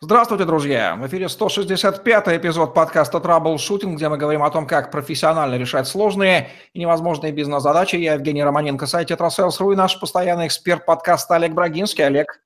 Здравствуйте, 0.00 0.44
друзья! 0.44 0.94
В 0.94 1.04
эфире 1.08 1.26
165-й 1.26 2.36
эпизод 2.36 2.72
подкаста 2.72 3.18
«Траблшутинг», 3.18 3.96
где 3.96 4.08
мы 4.08 4.16
говорим 4.16 4.44
о 4.44 4.50
том, 4.50 4.64
как 4.64 4.92
профессионально 4.92 5.56
решать 5.56 5.88
сложные 5.88 6.50
и 6.72 6.78
невозможные 6.78 7.32
бизнес-задачи. 7.32 7.96
Я 7.96 8.14
Евгений 8.14 8.44
Романенко, 8.44 8.86
сайт 8.86 9.08
«Tetrasales.ru» 9.08 9.72
и 9.72 9.76
наш 9.76 9.98
постоянный 9.98 10.46
эксперт 10.46 10.86
подкаста 10.86 11.34
Олег 11.34 11.52
Брагинский. 11.52 12.06
Олег, 12.06 12.40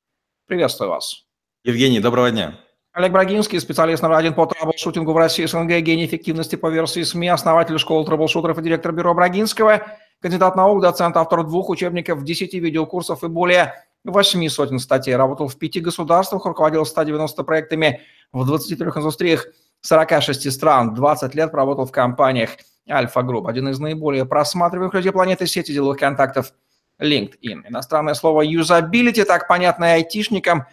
приветствую 0.46 0.88
вас. 0.88 1.26
Евгений, 1.62 2.00
доброго 2.00 2.30
дня. 2.30 2.54
Олег 2.94 3.12
Брагинский, 3.12 3.60
специалист 3.60 4.02
номер 4.02 4.16
один 4.16 4.32
по 4.32 4.46
траблшутингу 4.46 5.12
в 5.12 5.16
России, 5.18 5.44
СНГ, 5.44 5.78
гений 5.80 6.06
эффективности 6.06 6.56
по 6.56 6.70
версии 6.70 7.02
СМИ, 7.02 7.28
основатель 7.28 7.78
школы 7.78 8.06
траблшутеров 8.06 8.58
и 8.60 8.62
директор 8.62 8.92
бюро 8.92 9.12
Брагинского, 9.12 9.82
кандидат 10.22 10.56
наук, 10.56 10.80
доцент, 10.80 11.18
автор 11.18 11.44
двух 11.44 11.68
учебников, 11.68 12.24
10 12.24 12.54
видеокурсов 12.54 13.22
и 13.22 13.28
более 13.28 13.74
восьми 14.04 14.48
сотен 14.48 14.78
статей, 14.78 15.16
работал 15.16 15.48
в 15.48 15.56
пяти 15.58 15.80
государствах, 15.80 16.44
руководил 16.44 16.84
190 16.84 17.42
проектами 17.44 18.02
в 18.32 18.44
23 18.44 18.86
индустриях 18.86 19.46
46 19.80 20.52
стран, 20.52 20.94
20 20.94 21.34
лет 21.34 21.50
проработал 21.50 21.86
в 21.86 21.92
компаниях 21.92 22.50
Альфа 22.90 23.22
Групп, 23.22 23.46
один 23.46 23.68
из 23.68 23.78
наиболее 23.78 24.24
просматриваемых 24.24 24.94
людей 24.94 25.12
планеты 25.12 25.46
сети 25.46 25.72
деловых 25.72 25.98
контактов 25.98 26.52
LinkedIn. 27.00 27.68
Иностранное 27.68 28.14
слово 28.14 28.42
юзабилити, 28.42 29.24
так 29.24 29.48
понятное 29.48 29.94
айтишникам, 29.94 30.66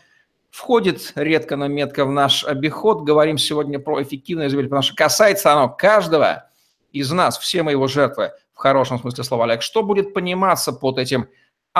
входит 0.49 1.11
редко, 1.15 1.55
но 1.55 1.67
метко 1.67 2.05
в 2.05 2.11
наш 2.11 2.43
обиход. 2.43 3.03
Говорим 3.03 3.37
сегодня 3.37 3.79
про 3.79 4.01
эффективное 4.01 4.47
юзабилити, 4.47 4.69
потому 4.69 4.83
что 4.83 4.95
касается 4.95 5.51
оно 5.51 5.69
каждого 5.69 6.49
из 6.91 7.11
нас, 7.11 7.37
все 7.37 7.63
мы 7.63 7.71
его 7.71 7.87
жертвы, 7.87 8.31
в 8.53 8.57
хорошем 8.57 8.99
смысле 8.99 9.23
слова, 9.23 9.45
Олег. 9.45 9.61
Что 9.61 9.83
будет 9.83 10.13
пониматься 10.13 10.73
под 10.73 10.97
этим 10.97 11.27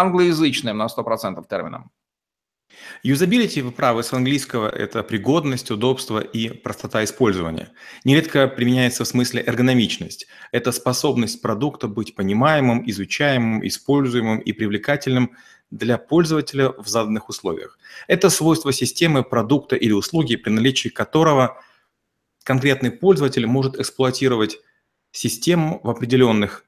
англоязычным 0.01 0.77
на 0.77 0.87
100% 0.87 1.45
термином. 1.47 1.91
Юзабилити, 3.03 3.61
вы 3.61 3.71
правы, 3.71 4.03
с 4.03 4.13
английского 4.13 4.69
это 4.69 5.03
пригодность, 5.03 5.71
удобство 5.71 6.19
и 6.19 6.49
простота 6.49 7.03
использования. 7.03 7.69
Нередко 8.03 8.47
применяется 8.47 9.03
в 9.03 9.07
смысле 9.07 9.43
эргономичность. 9.45 10.27
Это 10.51 10.71
способность 10.71 11.41
продукта 11.41 11.87
быть 11.87 12.15
понимаемым, 12.15 12.83
изучаемым, 12.89 13.65
используемым 13.67 14.39
и 14.39 14.53
привлекательным 14.53 15.31
для 15.71 15.97
пользователя 15.97 16.69
в 16.69 16.87
заданных 16.87 17.29
условиях. 17.29 17.77
Это 18.07 18.29
свойство 18.29 18.73
системы, 18.73 19.23
продукта 19.23 19.75
или 19.75 19.91
услуги, 19.91 20.35
при 20.35 20.51
наличии 20.51 20.89
которого 20.89 21.61
конкретный 22.43 22.91
пользователь 22.91 23.45
может 23.45 23.79
эксплуатировать 23.79 24.59
систему 25.11 25.79
в 25.83 25.89
определенных 25.89 26.65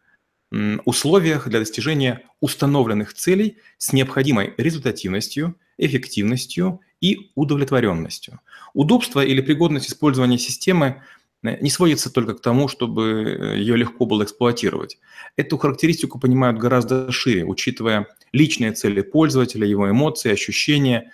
условиях 0.86 1.48
для 1.48 1.60
достижения 1.60 2.24
установленных 2.42 3.14
целей 3.14 3.58
с 3.78 3.94
необходимой 3.94 4.54
результативностью, 4.58 5.56
эффективностью 5.78 6.82
и 7.00 7.32
удовлетворенностью. 7.36 8.40
Удобство 8.74 9.24
или 9.24 9.42
пригодность 9.42 9.90
использования 9.90 10.38
системы 10.38 11.02
э, 11.44 11.58
не 11.62 11.70
сводится 11.70 12.12
только 12.12 12.34
к 12.34 12.42
тому, 12.42 12.68
чтобы 12.68 13.04
э, 13.04 13.58
ее 13.60 13.78
легко 13.78 14.06
было 14.06 14.24
эксплуатировать. 14.24 15.00
Эту 15.38 15.58
характеристику 15.58 16.20
понимают 16.20 16.60
гораздо 16.60 17.12
шире, 17.12 17.46
учитывая 17.46 18.08
личные 18.34 18.74
цели 18.74 19.02
пользователя, 19.02 19.66
его 19.66 19.90
эмоции, 19.90 20.32
ощущения, 20.32 21.12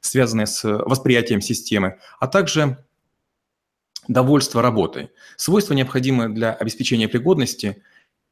связанные 0.00 0.46
с 0.46 0.64
восприятием 0.64 1.40
системы, 1.40 1.98
а 2.18 2.26
также 2.26 2.84
довольство 4.08 4.60
работой. 4.60 5.10
Свойства, 5.36 5.74
необходимые 5.74 6.28
для 6.28 6.52
обеспечения 6.52 7.08
пригодности, 7.08 7.82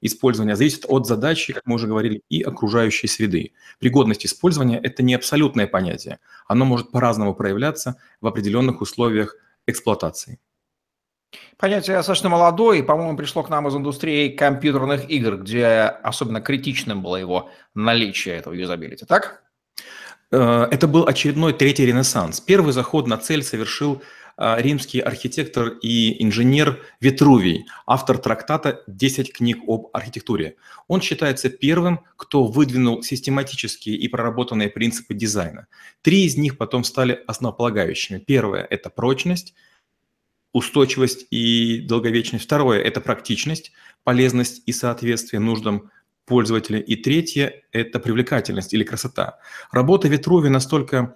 использования 0.01 0.57
зависит 0.57 0.85
от 0.89 1.07
задачи, 1.07 1.53
как 1.53 1.67
мы 1.67 1.75
уже 1.75 1.87
говорили, 1.87 2.23
и 2.29 2.43
окружающей 2.43 3.07
среды. 3.07 3.53
Пригодность 3.79 4.27
использования– 4.27 4.79
это 4.83 5.03
не 5.03 5.15
абсолютное 5.15 5.67
понятие. 5.67 6.19
Оно 6.47 6.65
может 6.65 6.91
по-разному 6.91 7.35
проявляться 7.35 7.97
в 8.21 8.27
определенных 8.27 8.81
условиях 8.81 9.37
эксплуатации. 9.67 10.39
Понятие 11.57 11.97
достаточно 11.97 12.29
молодое, 12.29 12.83
по-моему, 12.83 13.17
пришло 13.17 13.43
к 13.43 13.51
нам 13.51 13.69
из 13.69 13.77
индустрии 13.77 14.31
компьютерных 14.31 15.09
игр, 15.11 15.37
где 15.37 15.67
особенно 16.03 16.41
критичным 16.41 17.03
было 17.03 17.17
его 17.17 17.51
наличие 17.75 18.37
этого 18.37 18.55
юзабилити, 18.55 19.05
так? 19.05 19.43
Э, 20.33 20.67
это 20.71 20.89
был 20.89 21.07
очередной 21.07 21.53
третий 21.53 21.87
ренессанс. 21.87 22.41
Первый 22.41 22.73
заход 22.73 23.07
на 23.07 23.19
цель 23.19 23.43
совершил 23.43 24.03
римский 24.41 25.01
архитектор 25.01 25.69
и 25.83 26.23
инженер 26.25 26.83
Витрувий, 27.01 27.67
автор 27.87 28.17
трактата 28.17 28.83
«10 28.89 29.33
книг 29.33 29.59
об 29.67 29.89
архитектуре». 29.93 30.57
Он 30.89 31.03
считается 31.03 31.51
первым, 31.51 32.01
кто 32.17 32.45
выдвинул 32.45 33.03
систематические 33.03 33.97
и 33.97 34.09
проработанные 34.09 34.71
принципы 34.71 35.13
дизайна. 35.13 35.67
Три 36.01 36.25
из 36.25 36.37
них 36.39 36.57
потом 36.57 36.85
стали 36.85 37.23
основополагающими. 37.27 38.19
Первое– 38.19 38.67
это 38.71 38.89
прочность, 38.89 39.55
устойчивость 40.53 41.27
и 41.31 41.83
долговечность. 41.83 42.45
Второе– 42.45 42.81
это 42.83 43.03
практичность, 43.03 43.73
полезность 44.05 44.63
и 44.65 44.73
соответствие 44.73 45.41
нуждам 45.41 45.91
пользователя. 46.25 46.79
И 46.81 46.97
третье– 46.97 47.63
это 47.73 48.01
привлекательность 48.01 48.73
или 48.73 48.85
красота. 48.85 49.39
Работа 49.71 50.09
Витруви 50.09 50.49
настолько 50.49 51.15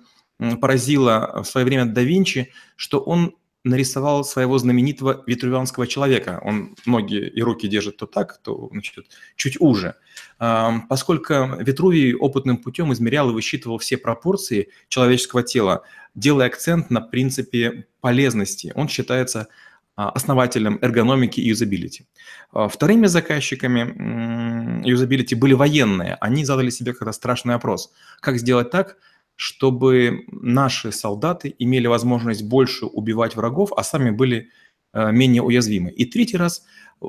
поразило 0.60 1.42
в 1.42 1.46
свое 1.46 1.64
время 1.64 1.86
да 1.86 2.02
Винчи, 2.02 2.52
что 2.76 3.00
он 3.00 3.34
нарисовал 3.64 4.24
своего 4.24 4.58
знаменитого 4.58 5.24
витрувианского 5.26 5.86
человека. 5.86 6.40
Он 6.44 6.76
ноги 6.84 7.16
и 7.16 7.42
руки 7.42 7.66
держит 7.66 7.96
то 7.96 8.06
так, 8.06 8.38
то 8.42 8.68
значит, 8.70 9.06
чуть 9.36 9.58
уже. 9.58 9.94
Поскольку 10.38 11.34
Витрувий 11.60 12.14
опытным 12.14 12.58
путем 12.58 12.92
измерял 12.92 13.30
и 13.30 13.32
высчитывал 13.32 13.78
все 13.78 13.96
пропорции 13.96 14.68
человеческого 14.88 15.42
тела, 15.42 15.82
делая 16.14 16.48
акцент 16.48 16.90
на 16.90 17.00
принципе 17.00 17.86
полезности, 18.00 18.70
он 18.76 18.88
считается 18.88 19.48
а, 19.96 20.10
основателем 20.10 20.78
эргономики 20.82 21.40
и 21.40 21.48
юзабилити. 21.48 22.06
А, 22.52 22.68
вторыми 22.68 23.06
заказчиками 23.06 24.84
юзабилити 24.86 25.36
были 25.36 25.54
военные. 25.54 26.16
Они 26.20 26.44
задали 26.44 26.70
себе 26.70 26.94
когда 26.94 27.12
страшный 27.12 27.54
опрос. 27.54 27.92
Как 28.20 28.38
сделать 28.38 28.70
так, 28.70 28.96
чтобы 29.36 30.24
наши 30.30 30.92
солдаты 30.92 31.54
имели 31.58 31.86
возможность 31.86 32.44
больше 32.44 32.86
убивать 32.86 33.36
врагов, 33.36 33.72
а 33.76 33.82
сами 33.82 34.10
были 34.10 34.50
э, 34.92 35.12
менее 35.12 35.42
уязвимы. 35.42 35.90
И 35.90 36.04
третий 36.04 36.36
раз 36.36 36.64
э, 37.02 37.06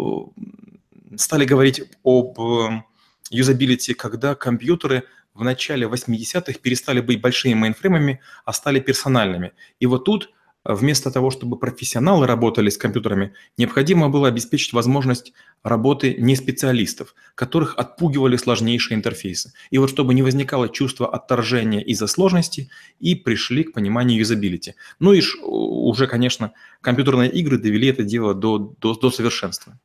стали 1.16 1.46
говорить 1.46 1.84
об 2.04 2.40
э, 2.40 2.84
юзабилити, 3.30 3.94
когда 3.94 4.36
компьютеры 4.36 5.04
в 5.34 5.44
начале 5.44 5.88
80-х 5.88 6.60
перестали 6.60 7.02
быть 7.02 7.22
большими 7.22 7.54
мейнфреймами, 7.54 8.22
а 8.46 8.54
стали 8.54 8.80
персональными. 8.80 9.52
И 9.80 9.86
вот 9.86 10.06
тут 10.06 10.32
вместо 10.66 11.12
того, 11.12 11.30
чтобы 11.30 11.58
профессионалы 11.58 12.28
работали 12.28 12.70
с 12.70 12.78
компьютерами, 12.78 13.34
необходимо 13.58 14.10
было 14.10 14.28
обеспечить 14.28 14.74
возможность 14.74 15.34
работы 15.64 16.16
не 16.18 16.36
специалистов, 16.36 17.16
которых 17.36 17.76
отпугивали 17.78 18.36
сложнейшие 18.36 18.96
интерфейсы. 18.96 19.54
И 19.70 19.78
вот 19.78 19.90
чтобы 19.90 20.14
не 20.14 20.24
возникало 20.24 20.68
чувство 20.68 21.08
отторжения 21.08 21.82
из-за 21.82 22.08
сложности, 22.08 22.70
и 23.00 23.16
пришли 23.16 23.64
к 23.64 23.74
пониманию 23.74 24.18
юзабилити. 24.18 24.76
Ну 25.00 25.14
и 25.14 25.22
уже, 25.42 26.08
конечно, 26.08 26.54
компьютерные 26.82 27.30
игры 27.30 27.58
довели 27.58 27.90
это 27.90 28.04
дело 28.04 28.34
до, 28.34 28.58
до, 28.58 28.96
до 28.96 29.12
совершенства. 29.12 29.80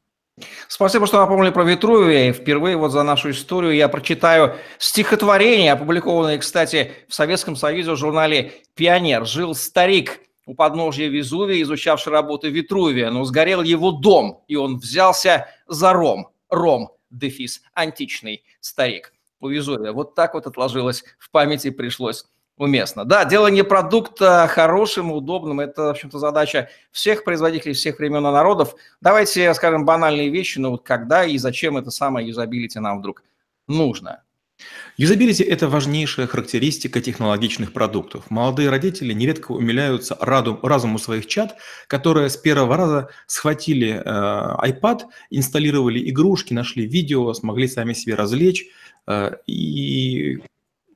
Спасибо, 0.68 1.06
что 1.06 1.18
напомнили 1.18 1.50
про 1.50 1.64
Витрувия. 1.64 2.30
И 2.30 2.32
впервые 2.32 2.76
вот 2.76 2.92
за 2.92 3.02
нашу 3.02 3.30
историю 3.30 3.74
я 3.74 3.88
прочитаю 3.88 4.56
стихотворение, 4.78 5.72
опубликованное, 5.72 6.38
кстати, 6.38 6.92
в 7.08 7.14
Советском 7.14 7.56
Союзе 7.56 7.92
в 7.92 7.96
журнале 7.96 8.52
«Пионер». 8.74 9.26
Жил 9.26 9.54
старик 9.54 10.20
у 10.50 10.54
подножья 10.54 11.06
Везувия, 11.06 11.62
изучавший 11.62 12.12
работы 12.12 12.50
Витрувия, 12.50 13.12
но 13.12 13.22
сгорел 13.22 13.62
его 13.62 13.92
дом, 13.92 14.42
и 14.48 14.56
он 14.56 14.78
взялся 14.78 15.46
за 15.68 15.92
Ром. 15.92 16.30
Ром, 16.48 16.90
дефис, 17.08 17.62
античный 17.72 18.42
старик 18.58 19.12
у 19.38 19.46
Везувия. 19.46 19.92
Вот 19.92 20.16
так 20.16 20.34
вот 20.34 20.48
отложилось 20.48 21.04
в 21.20 21.30
памяти, 21.30 21.70
пришлось 21.70 22.24
уместно. 22.56 23.04
Да, 23.04 23.24
делание 23.24 23.62
продукта 23.62 24.48
хорошим, 24.50 25.12
удобным– 25.12 25.60
это, 25.60 25.84
в 25.84 25.90
общем-то, 25.90 26.18
задача 26.18 26.68
всех 26.90 27.22
производителей 27.22 27.74
всех 27.74 28.00
времен 28.00 28.26
и 28.26 28.32
народов. 28.32 28.74
Давайте 29.00 29.54
скажем 29.54 29.84
банальные 29.84 30.30
вещи, 30.30 30.58
но 30.58 30.72
вот 30.72 30.82
когда 30.82 31.24
и 31.24 31.38
зачем 31.38 31.76
это 31.76 31.92
самое 31.92 32.26
юзабилити 32.26 32.80
нам 32.80 32.98
вдруг 32.98 33.22
нужно? 33.68 34.24
Юзабилити– 34.96 35.42
это 35.44 35.68
важнейшая 35.68 36.26
характеристика 36.26 37.00
технологичных 37.00 37.72
продуктов. 37.72 38.30
Молодые 38.30 38.70
родители 38.70 39.12
нередко 39.12 39.52
умиляются 39.52 40.16
разум, 40.20 40.60
разуму 40.62 40.98
своих 40.98 41.26
чат, 41.26 41.56
которые 41.86 42.28
с 42.28 42.36
первого 42.36 42.76
раза 42.76 43.08
схватили 43.26 44.02
э, 44.04 44.70
iPad, 44.70 45.02
инсталлировали 45.30 46.10
игрушки, 46.10 46.54
нашли 46.54 46.86
видео, 46.86 47.32
смогли 47.32 47.68
сами 47.68 47.94
себе 47.94 48.14
развлечь. 48.14 48.66
Э, 49.06 49.36
и, 49.46 50.38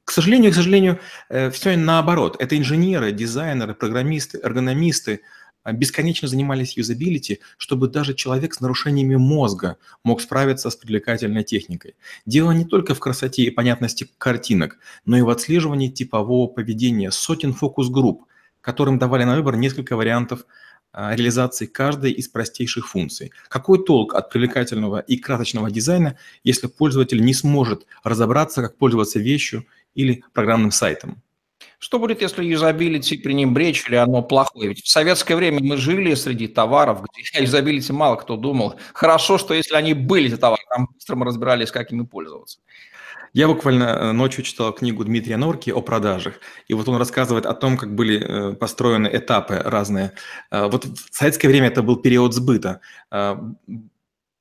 к 0.05 0.10
сожалению, 0.10 0.52
к 0.52 0.55
сожалению, 0.55 0.99
э, 1.31 1.50
все 1.50 1.76
наоборот. 1.76 2.37
Это 2.40 2.58
инженеры, 2.58 3.12
дизайнеры, 3.12 3.75
программисты, 3.75 4.38
эргономисты– 4.43 5.20
бесконечно 5.72 6.28
занимались 6.28 6.76
юзабилити, 6.76 7.40
чтобы 7.56 7.88
даже 7.88 8.14
человек 8.14 8.55
с 8.55 8.61
нарушениями 8.61 9.16
мозга 9.16 9.76
мог 10.02 10.20
справиться 10.20 10.70
с 10.70 10.76
привлекательной 10.76 11.44
техникой. 11.44 11.94
Дело 12.26 12.52
не 12.52 12.64
только 12.64 12.94
в 12.94 13.00
красоте 13.00 13.43
и 13.43 13.50
понятности 13.50 14.08
картинок, 14.19 14.78
но 15.06 15.16
и 15.16 15.22
в 15.22 15.31
отслеживании 15.31 15.88
типового 15.88 16.46
поведения 16.46 17.11
сотен 17.11 17.52
фокус-групп, 17.52 18.26
которым 18.61 18.99
давали 18.99 19.25
на 19.25 19.37
выбор 19.37 19.56
несколько 19.56 19.96
вариантов 19.96 20.46
а, 20.96 21.14
реализации 21.16 21.67
каждой 21.67 22.12
из 22.12 22.28
простейших 22.28 22.88
функций. 22.88 23.32
Какой 23.49 23.84
толк 23.84 24.14
от 24.14 24.31
привлекательного 24.31 25.00
и 25.00 25.17
красочного 25.17 25.70
дизайна, 25.70 26.17
если 26.44 26.69
пользователь 26.69 27.25
не 27.25 27.34
сможет 27.34 27.84
разобраться, 28.05 28.62
как 28.62 28.76
пользоваться 28.76 29.19
вещью 29.19 29.67
или 29.94 30.22
программным 30.32 30.70
сайтом? 30.70 31.20
Что 31.84 31.98
будет, 31.98 32.22
если 32.22 32.42
юзабилити 32.42 33.19
пренебречь 33.19 33.86
или 33.86 33.96
оно 33.96 34.22
плохое? 34.22 34.69
Ведь 34.70 34.82
в 34.82 34.88
советское 34.88 35.36
время 35.36 35.60
мы 35.60 35.76
жили 35.76 36.14
среди 36.14 36.48
товаров, 36.48 37.02
где 37.02 37.38
о 37.38 37.42
юзабилити 37.42 37.92
мало 37.92 38.16
кто 38.16 38.38
думал. 38.38 38.76
Хорошо, 38.94 39.36
что 39.36 39.52
если 39.52 39.76
они 39.76 39.92
были, 39.92 40.28
эти 40.28 40.38
товары, 40.38 40.62
там 40.70 40.88
быстро 40.94 41.16
мы 41.16 41.26
разбирались, 41.26 41.70
как 41.70 41.92
ими 41.92 42.06
пользоваться. 42.06 42.60
Я 43.34 43.48
буквально 43.48 43.84
э, 43.84 44.12
ночью 44.12 44.44
читал 44.44 44.72
книгу 44.72 45.04
Дмитрия 45.04 45.36
Норки 45.36 45.69
о 45.69 45.82
продажах, 45.82 46.40
и 46.69 46.72
вот 46.72 46.88
он 46.88 46.96
рассказывает 46.96 47.44
о 47.44 47.52
том, 47.52 47.76
как 47.76 47.94
были 47.94 48.19
э, 48.19 48.54
построены 48.54 49.10
этапы 49.12 49.56
разные. 49.56 50.12
Э, 50.50 50.69
вот 50.70 50.86
в 50.86 51.14
советское 51.14 51.48
время 51.48 51.66
это 51.66 51.82
был 51.82 51.96
период 51.96 52.32
сбыта 52.32 52.81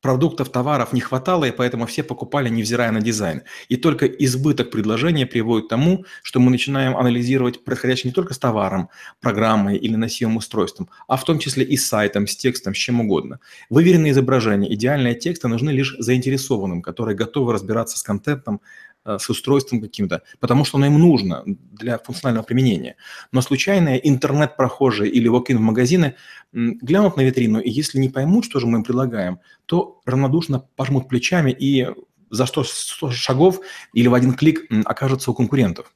продуктов, 0.04 0.50
товаров 0.50 0.92
не 0.92 1.00
хватало, 1.00 1.46
и 1.46 1.52
поэтому 1.52 1.86
все 1.86 2.04
покупали, 2.04 2.50
невзирая 2.50 2.92
на 2.92 3.00
дизайн. 3.02 3.42
И 3.70 3.78
только 3.78 4.06
избыток 4.06 4.70
предложения 4.70 5.26
приводит 5.26 5.68
к 5.68 5.70
тому, 5.70 6.06
что 6.22 6.42
мы 6.42 6.52
начинаем 6.52 6.98
анализировать 6.98 7.64
происходящее 7.64 8.10
не 8.10 8.14
только 8.14 8.34
с 8.34 8.38
товаром, 8.38 8.90
программой 9.22 9.78
или 9.78 9.96
носимым 9.96 10.38
устройством, 10.38 10.90
а 11.08 11.16
в 11.16 11.24
том 11.24 11.40
числе 11.40 11.64
и 11.64 11.78
с 11.78 11.88
сайтом, 11.88 12.28
с 12.28 12.36
текстом, 12.36 12.76
с 12.76 12.78
чем 12.78 13.00
угодно. 13.00 13.40
Выверенные 13.70 14.12
изображения, 14.12 14.74
идеальные 14.74 15.16
тексты 15.16 15.48
нужны 15.48 15.70
лишь 15.70 15.96
заинтересованным, 15.98 16.82
которые 16.82 17.16
готовы 17.16 17.54
разбираться 17.54 17.98
с 17.98 18.04
контентом, 18.04 18.60
с 19.06 19.30
устройством 19.30 19.82
каким-то, 19.82 20.24
потому 20.40 20.66
что 20.66 20.78
оно 20.78 20.88
им 20.88 21.00
нужно 21.00 21.44
для 21.46 21.98
функционального 21.98 22.46
применения. 22.46 22.96
Но 23.32 23.42
случайные 23.42 24.08
интернет-прохожие 24.08 25.12
или 25.12 25.30
walk-in 25.30 25.58
в 25.58 25.62
магазины 25.62 26.16
глянут 26.52 27.18
на 27.18 27.22
витрину, 27.22 27.60
и 27.60 27.70
если 27.70 28.00
не 28.00 28.10
поймут, 28.10 28.46
что 28.46 28.60
же 28.60 28.68
мы 28.68 28.80
им 28.80 28.84
предлагаем, 28.84 29.40
то 29.66 30.02
равнодушно 30.06 30.60
пожмут 30.76 31.10
плечами 31.10 31.52
и 31.52 31.88
за 32.30 32.46
100, 32.46 32.64
100 32.64 33.12
шагов 33.12 33.60
или 33.94 34.08
в 34.08 34.14
один 34.14 34.34
клик 34.34 34.68
окажутся 34.86 35.32
у 35.32 35.34
конкурентов. 35.34 35.94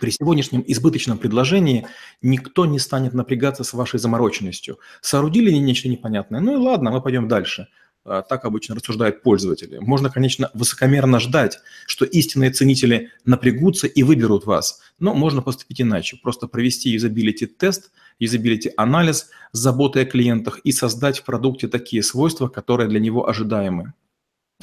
При 0.00 0.10
сегодняшнем 0.10 0.64
избыточном 0.66 1.18
предложении 1.18 1.86
никто 2.22 2.64
не 2.64 2.78
станет 2.78 3.12
напрягаться 3.12 3.62
с 3.62 3.74
вашей 3.74 4.00
замороченностью. 4.00 4.78
Соорудили 5.02 5.50
нечто 5.50 5.88
непонятное, 5.88 6.40
ну 6.40 6.54
и 6.54 6.56
ладно, 6.56 6.90
мы 6.90 7.02
пойдем 7.02 7.28
дальше. 7.28 7.68
А, 8.08 8.22
так 8.22 8.44
обычно 8.44 8.76
рассуждают 8.76 9.22
пользователи. 9.22 9.78
Можно, 9.78 10.10
конечно, 10.10 10.50
высокомерно 10.54 11.18
ждать, 11.18 11.58
что 11.86 12.04
истинные 12.04 12.50
ценители 12.50 13.10
напрягутся 13.24 13.88
и 13.88 14.02
выберут 14.04 14.46
вас, 14.46 14.80
но 15.00 15.12
можно 15.12 15.42
поступить 15.42 15.80
иначе. 15.80 16.16
Просто 16.22 16.46
провести 16.46 16.90
юзабилити-тест, 16.90 17.90
юзабилити-анализ 18.20 19.30
с 19.52 19.66
о 19.66 20.04
клиентах 20.04 20.60
и 20.60 20.70
создать 20.70 21.18
в 21.18 21.24
продукте 21.24 21.66
такие 21.66 22.02
свойства, 22.02 22.48
которые 22.48 22.88
для 22.88 23.00
него 23.00 23.28
ожидаемы. 23.28 23.92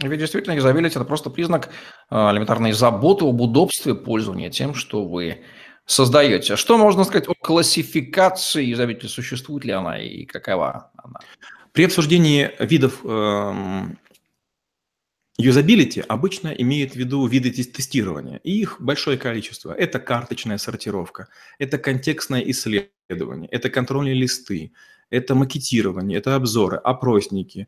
Ведь 0.01 0.19
действительно 0.19 0.55
юзабилити– 0.55 0.95
это 0.95 1.05
просто 1.05 1.29
признак 1.29 1.69
а, 2.09 2.31
элементарной 2.31 2.71
заботы 2.71 3.25
об 3.25 3.41
удобстве 3.41 3.93
пользования 3.93 4.49
тем, 4.49 4.73
что 4.73 5.05
вы 5.05 5.43
создаете. 5.85 6.55
Что 6.55 6.77
можно 6.77 7.03
сказать 7.03 7.27
о 7.27 7.33
классификации 7.33 8.63
юзабилити? 8.63 9.07
Существует 9.07 9.65
ли 9.65 9.73
она 9.73 9.99
и 9.99 10.25
какова 10.25 10.91
она? 10.95 11.19
При 11.73 11.85
обсуждении 11.85 12.51
видов 12.59 13.03
эм, 13.03 13.97
юзабилити 15.37 16.03
обычно 16.07 16.49
имеют 16.49 16.93
в 16.93 16.95
виду 16.95 17.25
виды 17.25 17.49
тестирования, 17.49 18.39
и 18.43 18.51
их 18.61 18.79
большое 18.79 19.17
количество. 19.17 19.73
Это 19.73 19.99
карточная 19.99 20.59
сортировка, 20.59 21.29
это 21.57 21.79
контекстное 21.79 22.41
исследование, 22.41 23.49
это 23.49 23.71
контрольные 23.71 24.13
листы, 24.13 24.71
это 25.09 25.33
макетирование, 25.33 26.19
это 26.19 26.35
обзоры, 26.35 26.77
опросники, 26.77 27.67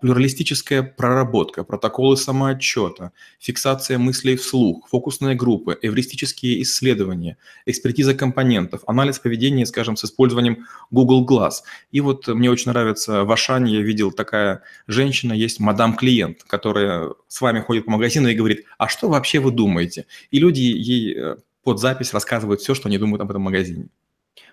плюралистическая 0.00 0.82
проработка, 0.82 1.62
протоколы 1.62 2.16
самоотчета, 2.16 3.12
фиксация 3.38 3.98
мыслей 3.98 4.36
вслух, 4.36 4.88
фокусные 4.88 5.34
группы, 5.34 5.78
эвристические 5.82 6.62
исследования, 6.62 7.36
экспертиза 7.66 8.14
компонентов, 8.14 8.82
анализ 8.86 9.18
поведения, 9.18 9.66
скажем, 9.66 9.96
с 9.96 10.04
использованием 10.04 10.66
Google 10.90 11.26
Glass. 11.26 11.62
И 11.92 12.00
вот 12.00 12.26
мне 12.26 12.50
очень 12.50 12.70
нравится 12.72 13.24
в 13.24 13.30
Ашане, 13.30 13.74
я 13.74 13.82
видел 13.82 14.12
такая 14.12 14.62
женщина, 14.86 15.34
есть 15.34 15.60
мадам-клиент, 15.60 16.42
которая 16.44 17.12
с 17.28 17.40
вами 17.42 17.60
ходит 17.60 17.84
по 17.84 17.90
магазину 17.90 18.28
и 18.28 18.34
говорит, 18.34 18.64
а 18.78 18.88
что 18.88 19.10
вообще 19.10 19.40
вы 19.40 19.50
думаете? 19.50 20.06
И 20.30 20.38
люди 20.38 20.60
ей 20.60 21.14
э, 21.14 21.36
под 21.62 21.80
запись 21.80 22.14
рассказывают 22.14 22.62
все, 22.62 22.74
что 22.74 22.88
они 22.88 22.96
думают 22.96 23.20
об 23.20 23.30
этом 23.30 23.42
магазине. 23.42 23.88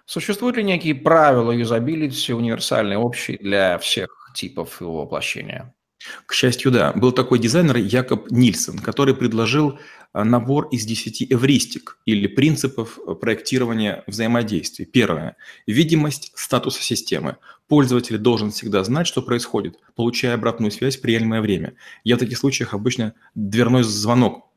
Существуют 0.05 0.57
ли 0.57 0.63
некие 0.63 0.95
правила 0.95 1.51
юзабилити 1.51 2.33
универсальные, 2.33 2.97
общие 2.97 3.37
для 3.37 3.77
всех 3.77 4.22
типов 4.33 4.81
его 4.81 5.01
воплощения. 5.01 5.73
К 6.25 6.33
счастью, 6.33 6.71
да. 6.71 6.91
Был 6.93 7.11
такой 7.11 7.39
дизайнер 7.39 7.77
Якоб 7.77 8.29
Нильсон, 8.29 8.79
который 8.79 9.15
предложил 9.15 9.79
а, 10.11 10.23
набор 10.23 10.67
из 10.69 10.85
10 10.85 11.31
эвристик 11.31 11.97
или 12.05 12.27
принципов 12.27 12.99
э, 12.99 13.15
проектирования 13.15 14.03
взаимодействий. 14.07 14.85
Первое. 14.85 15.37
Видимость 15.65 16.31
статуса 16.35 16.81
системы. 16.83 17.37
Пользователь 17.67 18.17
должен 18.17 18.51
всегда 18.51 18.83
знать, 18.83 19.07
что 19.07 19.21
происходит, 19.21 19.79
получая 19.95 20.35
обратную 20.35 20.71
связь 20.71 20.97
в 20.97 21.01
приемлемое 21.01 21.41
время. 21.41 21.75
Я 22.03 22.17
в 22.17 22.19
таких 22.19 22.37
случаях 22.37 22.73
обычно 22.73 23.13
дверной 23.33 23.83
звонок 23.83 24.49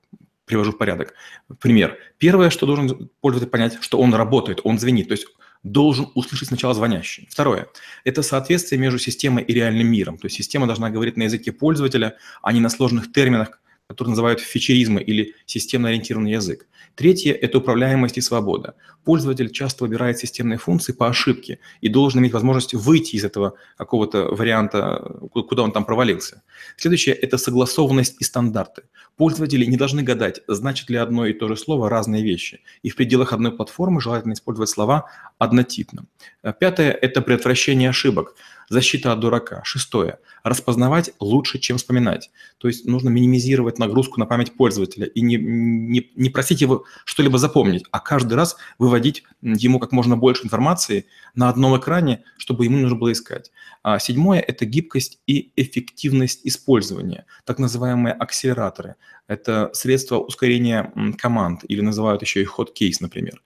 привожу 0.45 0.73
в 0.73 0.79
порядок. 0.79 1.15
Пример. 1.61 1.99
Первое, 2.19 2.51
что 2.51 2.67
должен 2.67 3.11
пользователь 3.21 3.51
понять, 3.51 3.79
что 3.81 3.99
он 3.99 4.15
работает, 4.15 4.61
он 4.65 4.79
звенит. 4.79 5.09
То 5.09 5.13
есть 5.13 5.27
должен 5.73 6.09
услышать 6.15 6.49
сначала 6.49 6.75
звонящий. 6.75 7.29
Второе– 7.31 7.67
это 8.05 8.23
соответствие 8.23 8.81
между 8.81 8.99
системой 8.99 9.43
и 9.43 9.53
реальным 9.53 9.89
миром. 9.89 10.17
То 10.19 10.27
есть 10.27 10.37
система 10.37 10.67
должна 10.67 10.91
говорить 10.91 11.17
на 11.17 11.25
языке 11.25 11.53
пользователя, 11.53 12.17
а 12.43 12.53
не 12.53 12.61
на 12.61 12.69
сложных 12.69 13.13
терминах, 13.13 13.61
которые 13.89 14.11
называют 14.11 14.41
фичеризмы 14.41 15.01
или 15.01 15.35
системно-ориентированный 15.47 16.33
язык. 16.33 16.67
Третье– 16.97 17.33
это 17.41 17.59
управляемость 17.59 18.19
и 18.19 18.21
свобода. 18.21 18.75
Пользователь 19.05 19.51
часто 19.51 19.85
выбирает 19.85 20.19
системные 20.19 20.59
функции 20.59 20.93
по 20.93 21.09
ошибке 21.09 21.61
и 21.81 21.89
должен 21.89 22.21
иметь 22.21 22.33
возможность 22.33 22.75
выйти 22.75 23.17
из 23.17 23.25
этого 23.25 23.55
какого-то 23.77 24.35
варианта, 24.35 25.19
куда 25.31 25.63
он 25.63 25.73
там 25.73 25.85
провалился. 25.85 26.43
Следующее– 26.77 27.15
это 27.23 27.39
согласованность 27.39 28.17
и 28.19 28.25
стандарты. 28.25 28.83
Пользователи 29.17 29.65
не 29.65 29.77
должны 29.77 30.03
гадать, 30.03 30.41
значит 30.49 30.91
ли 30.91 30.97
одно 30.97 31.27
и 31.27 31.33
то 31.33 31.47
же 31.49 31.57
слово 31.57 31.89
разные 31.89 32.25
вещи. 32.25 32.61
И 32.83 32.91
в 32.91 32.97
пределах 32.97 33.33
одной 33.33 33.53
платформы 33.53 34.01
желательно 34.01 34.33
использовать 34.33 34.69
слова 34.69 35.05
однотипно. 35.39 36.07
Пятое– 36.53 36.91
это 37.03 37.23
предотвращение 37.23 37.91
ошибок 37.91 38.35
защита 38.69 39.13
от 39.13 39.21
дурака. 39.21 39.63
Шестое. 39.65 40.19
Распознавать 40.43 41.13
лучше, 41.21 41.59
чем 41.59 41.77
вспоминать. 41.79 42.31
То 42.59 42.69
есть 42.69 42.85
нужно 42.85 43.09
минимизировать 43.09 43.79
нагрузку 43.79 44.19
на 44.19 44.27
память 44.27 44.55
пользователя 44.55 45.07
и 45.07 45.21
не, 45.21 45.37
не, 45.37 46.11
не 46.15 46.31
просить 46.31 46.61
его 46.61 46.85
что-либо 47.05 47.39
запомнить, 47.39 47.85
а 47.91 48.01
каждый 48.01 48.35
раз 48.35 48.57
выводить 48.79 49.25
ему 49.43 49.79
как 49.79 49.93
можно 49.93 50.17
больше 50.17 50.45
информации 50.45 51.07
на 51.35 51.49
одном 51.49 51.79
экране, 51.79 52.25
чтобы 52.39 52.65
ему 52.65 52.79
нужно 52.79 52.97
было 52.97 53.13
искать. 53.13 53.51
А 53.83 53.99
седьмое– 53.99 54.41
это 54.47 54.65
гибкость 54.65 55.21
и 55.27 55.53
эффективность 55.57 56.41
использования, 56.45 57.27
так 57.45 57.59
называемые 57.59 58.15
акселераторы. 58.15 58.97
Это 59.29 59.71
средства 59.73 60.19
ускорения 60.19 60.93
команд 61.19 61.63
или 61.69 61.81
называют 61.81 62.23
еще 62.23 62.43
и 62.43 62.47
case, 62.47 62.97
например. 63.01 63.43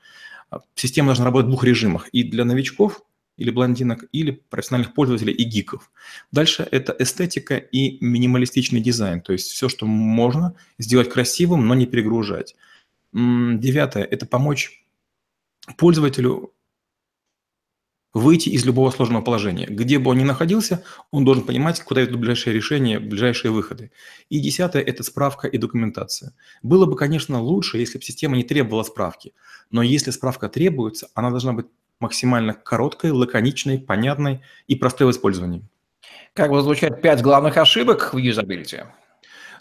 Система 0.74 1.08
должна 1.08 1.24
работать 1.24 1.46
в 1.46 1.50
двух 1.50 1.64
режимах. 1.64 2.08
И 2.08 2.24
для 2.24 2.44
новичков 2.44 3.02
или 3.40 3.50
блондинок, 3.50 4.04
или 4.12 4.42
профессиональных 4.50 4.92
пользователей 4.92 5.32
и 5.32 5.44
гиков. 5.44 5.90
Дальше 6.30 6.68
это 6.70 6.94
эстетика 6.98 7.56
и 7.56 7.96
минималистичный 8.04 8.80
дизайн, 8.80 9.22
то 9.22 9.32
есть 9.32 9.50
все, 9.50 9.70
что 9.70 9.86
можно 9.86 10.54
сделать 10.78 11.08
красивым, 11.08 11.66
но 11.66 11.74
не 11.74 11.86
перегружать. 11.86 12.54
Девятое– 13.12 14.04
это 14.10 14.26
помочь 14.26 14.84
пользователю 15.78 16.52
выйти 18.12 18.48
из 18.48 18.64
любого 18.64 18.90
сложного 18.90 19.22
положения. 19.22 19.66
Где 19.66 19.98
бы 19.98 20.10
он 20.10 20.18
ни 20.18 20.24
находился, 20.24 20.82
он 21.10 21.24
должен 21.24 21.44
понимать, 21.44 21.80
куда 21.82 22.04
идут 22.04 22.18
ближайшие 22.18 22.54
решения, 22.54 22.98
ближайшие 22.98 23.50
выходы. 23.52 23.92
И 24.28 24.40
десятое– 24.40 24.82
это 24.86 25.02
справка 25.02 25.46
и 25.46 25.58
документация. 25.58 26.34
Было 26.62 26.86
бы, 26.86 26.96
конечно, 26.96 27.40
лучше, 27.40 27.78
если 27.78 27.98
бы 27.98 28.04
система 28.04 28.36
не 28.36 28.44
требовала 28.44 28.82
справки. 28.82 29.32
Но 29.70 29.82
если 29.82 30.10
справка 30.10 30.48
требуется, 30.48 31.08
она 31.14 31.30
должна 31.30 31.52
быть 31.52 31.66
максимально 32.00 32.54
короткой, 32.54 33.12
лаконичной, 33.12 33.78
понятной 33.78 34.42
и 34.66 34.74
простой 34.74 35.06
в 35.06 35.10
использовании. 35.10 35.62
Как 36.32 36.50
бы 36.50 36.62
звучат 36.62 37.02
пять 37.02 37.22
главных 37.22 37.56
ошибок 37.56 38.14
в 38.14 38.18
юзабилити? 38.18 38.84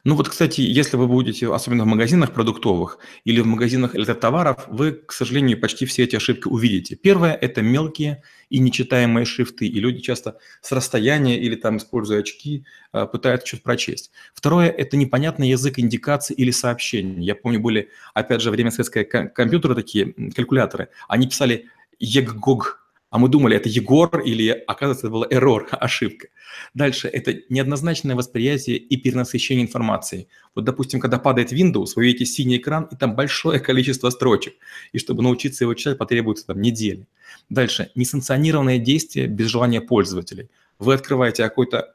Ну 0.04 0.16
вот, 0.16 0.30
кстати, 0.30 0.62
если 0.62 0.98
вы 0.98 1.08
будете, 1.08 1.54
особенно 1.54 1.84
в 1.84 1.88
магазинах 1.88 2.34
продуктовых 2.34 3.00
или 3.26 3.42
в 3.42 3.46
магазинах 3.46 3.96
электротоваров, 3.96 4.66
вы, 4.68 4.94
к 4.94 5.12
сожалению, 5.12 5.60
почти 5.60 5.86
все 5.86 6.04
эти 6.04 6.16
ошибки 6.16 6.48
увидите. 6.48 6.96
Первое– 6.96 7.34
это 7.42 7.62
мелкие 7.62 8.24
и 8.50 8.60
нечитаемые 8.60 9.26
шрифты, 9.26 9.68
и 9.68 9.80
люди 9.80 10.00
часто 10.00 10.38
с 10.62 10.72
расстояния 10.72 11.40
или 11.40 11.56
там, 11.56 11.78
используя 11.78 12.20
очки, 12.20 12.66
э, 12.94 13.06
пытаются 13.06 13.48
что-то 13.48 13.64
прочесть. 13.64 14.12
Второе– 14.34 14.70
это 14.78 14.98
непонятный 14.98 15.50
язык 15.50 15.80
индикации 15.80 16.34
или 16.34 16.52
сообщений. 16.52 17.24
Я 17.24 17.36
помню, 17.36 17.60
были, 17.60 17.90
опять 18.14 18.42
же, 18.42 18.52
время 18.52 18.72
советского 18.72 19.04
компьютера 19.04 19.76
такие 19.76 20.14
калькуляторы. 20.36 20.90
Они 21.08 21.28
писали 21.28 21.68
ЕГГОГ, 22.00 22.79
а 23.10 23.18
мы 23.18 23.28
думали, 23.28 23.56
это 23.56 23.70
Егор 23.70 24.20
или, 24.20 24.50
оказывается, 24.50 25.08
это 25.08 25.14
была 25.14 25.28
error, 25.28 25.68
ошибка. 25.72 26.28
Дальше, 26.74 27.08
это 27.08 27.36
неоднозначное 27.50 28.16
восприятие 28.16 28.78
и 28.78 28.98
перенасыщение 28.98 29.66
информацией. 29.66 30.28
Вот, 30.56 30.66
допустим, 30.66 31.00
когда 31.00 31.18
падает 31.18 31.52
Windows, 31.52 31.94
вы 31.96 32.06
видите 32.06 32.26
синий 32.26 32.58
экран, 32.58 32.88
и 32.92 32.96
там 32.96 33.16
большое 33.16 33.60
количество 33.70 34.10
строчек. 34.10 34.54
И 34.92 35.00
чтобы 35.00 35.24
научиться 35.24 35.64
его 35.64 35.74
читать, 35.74 35.98
потребуется 35.98 36.46
там 36.48 36.62
недели. 36.62 37.08
Дальше, 37.50 37.92
несанкционированное 37.96 38.78
действие 38.78 39.28
без 39.28 39.48
желания 39.48 39.82
пользователей. 39.82 40.50
Вы 40.78 40.94
открываете 40.94 41.44
какой-то 41.44 41.94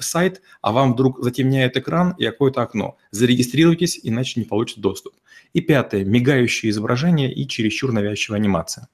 сайт, 0.00 0.42
а 0.60 0.72
вам 0.72 0.94
вдруг 0.94 1.22
затемняет 1.22 1.76
экран 1.76 2.12
и 2.18 2.24
какое-то 2.24 2.60
окно. 2.60 2.98
Зарегистрируйтесь, 3.12 4.00
иначе 4.02 4.40
не 4.40 4.46
получите 4.46 4.80
доступ. 4.80 5.14
И 5.52 5.60
пятое, 5.60 6.04
мигающее 6.04 6.70
изображение 6.70 7.32
и 7.32 7.46
чересчур 7.46 7.92
навязчивая 7.92 8.40
анимация. 8.40 8.88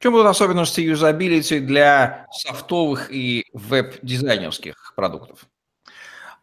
Чем 0.00 0.12
будут 0.12 0.28
особенности 0.28 0.80
юзабилити 0.80 1.60
для 1.60 2.26
софтовых 2.32 3.12
и 3.12 3.44
веб-дизайнерских 3.52 4.94
продуктов? 4.96 5.46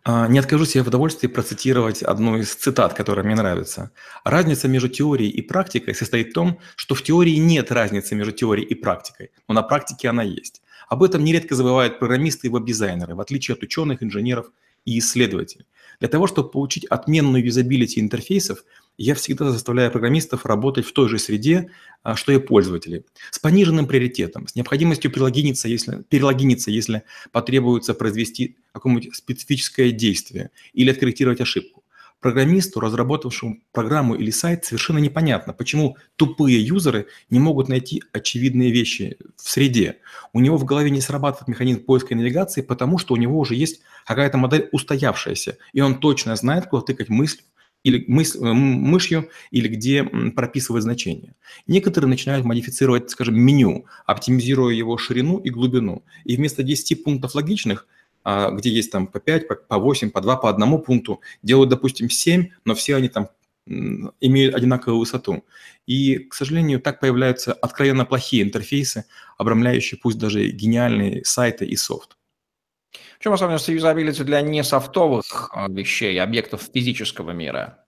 А, 0.03 0.27
не 0.27 0.37
откажу 0.37 0.65
себе 0.65 0.83
в 0.83 0.87
удовольствии 0.89 1.27
процитировать 1.27 2.03
одну 2.03 2.37
из 2.37 2.53
цитат, 2.53 2.93
которая 2.93 3.25
мне 3.25 3.33
нравится. 3.33 3.89
Разница 4.23 4.67
между 4.67 4.89
теорией 4.89 5.31
и 5.31 5.41
практикой 5.41 5.95
состоит 5.95 6.29
в 6.29 6.33
том, 6.33 6.59
что 6.75 6.93
в 6.93 7.01
теории 7.01 7.35
нет 7.37 7.71
разницы 7.71 8.13
между 8.13 8.31
теорией 8.31 8.67
и 8.67 8.75
практикой, 8.75 9.31
но 9.47 9.55
на 9.55 9.63
практике 9.63 10.09
она 10.09 10.21
есть. 10.21 10.61
Об 10.87 11.01
этом 11.01 11.23
нередко 11.23 11.55
забывают 11.55 11.97
программисты 11.97 12.47
и 12.47 12.49
веб-дизайнеры, 12.51 13.15
в 13.15 13.19
отличие 13.19 13.55
от 13.55 13.63
ученых, 13.63 14.03
инженеров 14.03 14.51
и 14.85 14.99
исследователей. 14.99 15.65
Для 15.99 16.09
того, 16.09 16.27
чтобы 16.27 16.51
получить 16.51 16.85
отменную 16.85 17.43
юзабилити 17.43 17.99
интерфейсов, 17.99 18.63
я 18.97 19.13
всегда 19.15 19.51
заставляю 19.51 19.91
программистов 19.91 20.45
работать 20.45 20.85
в 20.85 20.91
той 20.91 21.07
же 21.07 21.19
среде, 21.19 21.69
а, 22.03 22.15
что 22.15 22.31
и 22.31 22.39
пользователи, 22.39 23.05
с 23.29 23.39
пониженным 23.39 23.87
приоритетом, 23.87 24.47
с 24.47 24.55
необходимостью 24.55 25.11
перелогиниться, 25.11 25.67
если, 25.67 26.03
перелогиниться, 26.09 26.71
если 26.71 27.03
потребуется 27.31 27.93
произвести 27.93 28.57
какое-нибудь 28.73 29.15
специфическое 29.15 29.91
действие 29.91 30.49
или 30.73 30.89
откорректировать 30.89 31.41
ошибку. 31.41 31.83
Программисту, 32.19 32.79
разработавшему 32.79 33.59
программу 33.71 34.15
или 34.15 34.31
сайт, 34.31 34.65
совершенно 34.65 34.97
непонятно, 34.97 35.53
почему 35.53 35.97
тупые 36.15 36.59
юзеры 36.59 37.05
не 37.29 37.37
могут 37.37 37.69
найти 37.69 38.01
очевидные 38.11 38.71
вещи 38.71 39.17
в 39.35 39.47
среде. 39.47 39.97
У 40.33 40.39
него 40.39 40.57
в 40.57 40.65
голове 40.65 40.89
не 40.89 40.99
срабатывает 40.99 41.47
механизм 41.47 41.81
поиска 41.81 42.15
и 42.15 42.17
навигации, 42.17 42.63
потому 42.63 42.97
что 42.97 43.13
у 43.13 43.17
него 43.17 43.37
уже 43.37 43.53
есть 43.53 43.81
какая-то 44.07 44.39
модель 44.39 44.67
устоявшаяся, 44.71 45.59
и 45.73 45.81
он 45.81 45.99
точно 45.99 46.35
знает, 46.35 46.65
куда 46.65 46.81
тыкать 46.81 47.09
мысль, 47.09 47.41
или 47.87 48.03
мыс, 48.07 48.35
э, 48.35 48.39
мышью, 48.39 49.29
или 49.51 49.67
где 49.69 50.03
прописывать 50.03 50.83
значения. 50.83 51.35
Некоторые 51.67 52.09
начинают 52.09 52.45
модифицировать, 52.45 53.09
скажем, 53.09 53.39
меню, 53.39 53.85
оптимизируя 54.05 54.73
его 54.73 54.97
ширину 54.97 55.37
и 55.37 55.49
глубину. 55.49 56.03
И 56.25 56.35
вместо 56.35 56.63
10 56.63 57.03
пунктов 57.03 57.33
логичных, 57.33 57.87
а, 58.23 58.51
где 58.51 58.69
есть 58.69 58.91
там 58.91 59.07
по 59.07 59.19
5, 59.19 59.47
по 59.67 59.77
8, 59.77 60.11
по 60.11 60.19
2, 60.19 60.35
по 60.35 60.49
одному 60.49 60.79
пункту, 60.79 61.21
делают, 61.43 61.69
допустим, 61.69 62.09
7, 62.09 62.49
но 62.65 62.75
все 62.75 62.95
они 62.95 63.07
там 63.07 63.29
имеют 64.21 64.55
одинаковую 64.55 64.99
высоту. 64.99 65.43
И, 65.85 66.19
к 66.19 66.33
сожалению, 66.33 66.79
так 66.79 66.99
появляются 66.99 67.53
откровенно 67.53 68.05
плохие 68.05 68.43
интерфейсы, 68.43 69.05
обрамляющие 69.37 69.99
пусть 70.01 70.17
даже 70.17 70.47
гениальные 70.49 71.23
сайты 71.25 71.65
и 71.65 71.75
софт. 71.75 72.16
Чем 73.19 73.33
особенность 73.33 73.69
юзабилити 73.69 74.23
для 74.23 74.41
несофтовых 74.41 75.49
а, 75.53 75.67
вещей, 75.69 76.21
объектов 76.21 76.69
физического 76.73 77.31
мира? 77.31 77.83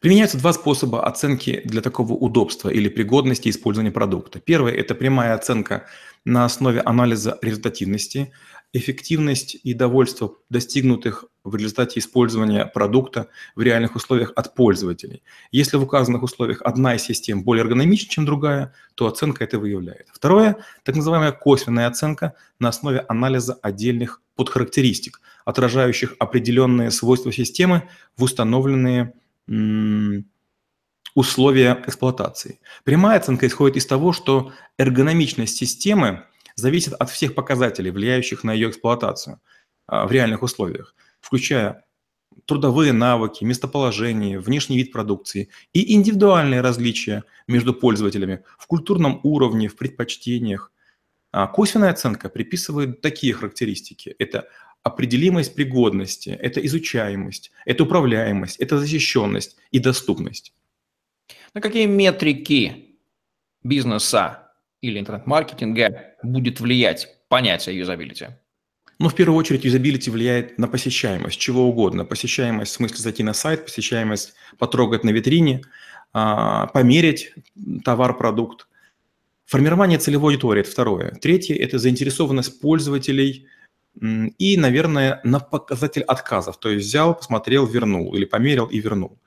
Применяются 0.00 0.38
два 0.38 0.52
способа 0.54 1.04
оценки 1.04 1.60
для 1.64 1.82
такого 1.82 2.14
удобства 2.14 2.70
или 2.70 2.88
пригодности 2.88 3.50
использования 3.50 3.90
продукта. 3.90 4.40
Первый– 4.40 4.72
это 4.76 4.94
прямая 4.94 5.34
оценка 5.34 5.86
на 6.24 6.46
основе 6.46 6.80
анализа 6.80 7.38
результативности 7.42 8.32
эффективность 8.72 9.56
и 9.62 9.74
довольство 9.74 10.36
достигнутых 10.48 11.24
в 11.42 11.56
результате 11.56 12.00
использования 12.00 12.66
продукта 12.66 13.28
в 13.56 13.62
реальных 13.62 13.96
условиях 13.96 14.32
от 14.36 14.54
пользователей. 14.54 15.22
Если 15.50 15.76
в 15.76 15.82
указанных 15.82 16.22
условиях 16.22 16.62
одна 16.62 16.94
из 16.94 17.02
систем 17.02 17.42
более 17.42 17.62
эргономична, 17.64 18.10
чем 18.10 18.26
другая, 18.26 18.74
то 18.94 19.06
оценка 19.06 19.44
это 19.44 19.58
выявляет. 19.58 20.08
Второе– 20.12 20.56
так 20.84 20.96
называемая 20.96 21.32
косвенная 21.32 21.86
оценка 21.86 22.34
на 22.58 22.68
основе 22.68 23.00
анализа 23.08 23.54
отдельных 23.54 24.22
подхарактеристик, 24.36 25.20
отражающих 25.44 26.14
определенные 26.18 26.90
свойства 26.90 27.32
системы 27.32 27.88
в 28.16 28.22
установленные 28.22 29.14
условия 31.14 31.82
эксплуатации. 31.86 32.60
Прямая 32.84 33.18
оценка 33.18 33.46
исходит 33.46 33.78
из 33.78 33.86
того, 33.86 34.12
что 34.12 34.52
эргономичность 34.78 35.56
системы 35.56 36.24
зависит 36.54 36.94
от 36.94 37.10
всех 37.10 37.34
показателей, 37.34 37.90
влияющих 37.90 38.44
на 38.44 38.52
ее 38.52 38.70
эксплуатацию 38.70 39.40
а, 39.86 40.06
в 40.06 40.12
реальных 40.12 40.42
условиях, 40.42 40.94
включая 41.20 41.84
трудовые 42.46 42.92
навыки, 42.92 43.44
местоположение, 43.44 44.38
внешний 44.38 44.76
вид 44.76 44.92
продукции 44.92 45.48
и 45.72 45.94
индивидуальные 45.94 46.60
различия 46.60 47.24
между 47.46 47.74
пользователями 47.74 48.44
в 48.58 48.66
культурном 48.66 49.20
уровне, 49.22 49.68
в 49.68 49.76
предпочтениях. 49.76 50.72
А 51.32 51.46
косвенная 51.46 51.90
оценка 51.90 52.28
приписывает 52.28 53.00
такие 53.00 53.32
характеристики. 53.32 54.14
Это 54.18 54.48
определимость 54.82 55.54
пригодности, 55.54 56.30
это 56.30 56.64
изучаемость, 56.66 57.52
это 57.66 57.84
управляемость, 57.84 58.56
это 58.56 58.78
защищенность 58.78 59.56
и 59.70 59.78
доступность. 59.78 60.52
На 61.54 61.60
какие 61.60 61.86
метрики 61.86 62.96
бизнеса 63.62 64.49
или 64.82 64.98
интернет-маркетинга 64.98 66.14
будет 66.22 66.60
влиять 66.60 67.08
понятие 67.28 67.78
юзабилити? 67.78 68.28
Ну, 68.98 69.08
в 69.08 69.14
первую 69.14 69.38
очередь, 69.38 69.64
юзабилити 69.64 70.10
влияет 70.10 70.58
на 70.58 70.68
посещаемость 70.68 71.38
чего 71.38 71.66
угодно. 71.66 72.04
Посещаемость 72.04 72.72
в 72.72 72.74
смысле 72.74 72.98
зайти 72.98 73.22
на 73.22 73.32
сайт, 73.32 73.64
посещаемость 73.64 74.34
потрогать 74.58 75.04
на 75.04 75.10
витрине, 75.10 75.62
а, 76.12 76.66
померить 76.66 77.32
товар, 77.84 78.16
продукт. 78.16 78.68
Формирование 79.46 79.98
целевой 79.98 80.34
аудитории– 80.34 80.60
это 80.62 80.70
второе. 80.70 81.10
Третье– 81.12 81.54
это 81.56 81.78
заинтересованность 81.78 82.60
пользователей 82.60 83.46
и, 84.38 84.56
наверное, 84.56 85.20
на 85.24 85.40
показатель 85.40 86.02
отказов. 86.02 86.60
То 86.60 86.68
есть 86.70 86.86
взял, 86.86 87.16
посмотрел, 87.16 87.66
вернул 87.66 88.14
или 88.14 88.26
померил 88.26 88.66
и 88.66 88.78
вернул. 88.80 89.18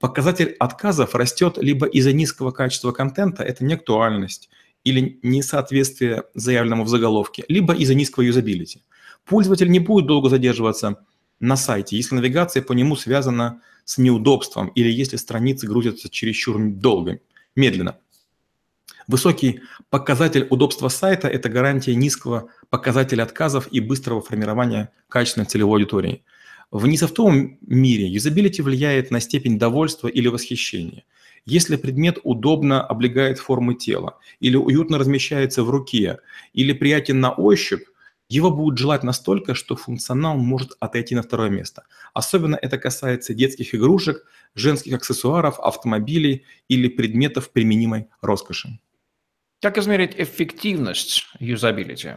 Показатель 0.00 0.56
отказов 0.58 1.14
растет 1.14 1.58
либо 1.58 1.86
из-за 1.86 2.12
низкого 2.12 2.50
качества 2.50 2.90
контента, 2.90 3.44
это 3.44 3.64
не 3.64 3.74
актуальность, 3.74 4.50
или 4.84 5.18
несоответствие 5.22 6.24
заявленному 6.34 6.84
в 6.84 6.88
заголовке, 6.88 7.44
либо 7.48 7.74
из-за 7.74 7.94
низкого 7.94 8.24
юзабилити. 8.24 8.82
Пользователь 9.24 9.70
не 9.70 9.78
будет 9.78 10.06
долго 10.06 10.28
задерживаться 10.28 11.04
на 11.40 11.56
сайте, 11.56 11.96
если 11.96 12.14
навигация 12.14 12.62
по 12.62 12.72
нему 12.72 12.96
связана 12.96 13.60
с 13.84 13.98
неудобством 13.98 14.68
или 14.68 14.90
если 14.90 15.16
страницы 15.16 15.66
грузятся 15.66 16.08
чересчур 16.08 16.58
долго, 16.60 17.20
медленно. 17.56 17.98
Высокий 19.08 19.60
показатель 19.90 20.46
удобства 20.50 20.88
сайта– 20.88 21.28
это 21.28 21.48
гарантия 21.48 21.94
низкого 21.94 22.48
показателя 22.70 23.24
отказов 23.24 23.68
и 23.72 23.80
быстрого 23.80 24.22
формирования 24.22 24.90
качественной 25.08 25.46
целевой 25.46 25.80
аудитории. 25.80 26.22
В 26.70 26.86
несофтовом 26.86 27.58
мире 27.60 28.06
юзабилити 28.06 28.62
влияет 28.62 29.10
на 29.10 29.20
степень 29.20 29.58
довольства 29.58 30.08
или 30.08 30.28
восхищения– 30.28 31.04
если 31.44 31.76
предмет 31.76 32.18
удобно 32.22 32.82
облегает 32.82 33.38
формы 33.38 33.74
тела, 33.74 34.18
или 34.40 34.56
уютно 34.56 34.98
размещается 34.98 35.64
в 35.64 35.70
руке, 35.70 36.18
или 36.52 36.72
приятен 36.72 37.20
на 37.20 37.32
ощупь, 37.32 37.82
его 38.28 38.50
будут 38.50 38.78
желать 38.78 39.02
настолько, 39.02 39.54
что 39.54 39.76
функционал 39.76 40.38
может 40.38 40.72
отойти 40.80 41.14
на 41.14 41.22
второе 41.22 41.50
место. 41.50 41.84
Особенно 42.14 42.56
это 42.56 42.78
касается 42.78 43.34
детских 43.34 43.74
игрушек, 43.74 44.24
женских 44.54 44.94
аксессуаров, 44.94 45.60
автомобилей 45.60 46.44
или 46.68 46.88
предметов 46.88 47.50
применимой 47.50 48.08
роскоши. 48.22 48.78
Как 49.60 49.76
измерить 49.76 50.14
эффективность 50.16 51.26
юзабилити? 51.40 52.14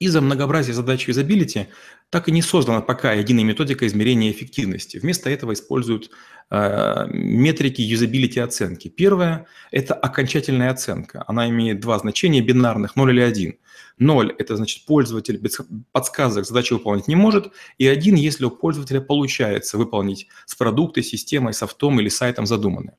Из-за 0.00 0.20
многообразия 0.20 0.72
задач 0.72 1.08
юзабилити 1.08 1.68
так 2.10 2.28
и 2.28 2.32
не 2.32 2.42
создана 2.42 2.80
пока 2.80 3.12
единая 3.12 3.44
методика 3.44 3.86
измерения 3.86 4.30
эффективности. 4.30 4.98
Вместо 4.98 5.30
этого 5.30 5.52
используют 5.52 6.10
э, 6.50 7.06
метрики 7.08 7.80
юзабилити 7.80 8.40
оценки. 8.40 8.88
Первое– 8.88 9.46
это 9.70 9.94
окончательная 9.94 10.70
оценка. 10.70 11.24
Она 11.26 11.48
имеет 11.48 11.80
два 11.80 11.98
значения 11.98 12.40
бинарных– 12.40 12.96
0 12.96 13.10
или 13.10 13.20
1. 13.20 13.54
0– 13.98 14.34
это 14.38 14.56
значит 14.56 14.84
пользователь 14.86 15.38
без 15.38 15.60
подсказок 15.92 16.46
задачу 16.46 16.74
выполнить 16.76 17.08
не 17.08 17.16
может, 17.16 17.52
и 17.78 17.86
1, 17.86 18.16
если 18.16 18.44
у 18.44 18.50
пользователя 18.50 19.00
получается 19.00 19.78
выполнить 19.78 20.28
с 20.46 20.54
продуктой, 20.54 21.02
системой, 21.02 21.54
софтом 21.54 22.00
или 22.00 22.08
сайтом 22.08 22.46
задуманное. 22.46 22.96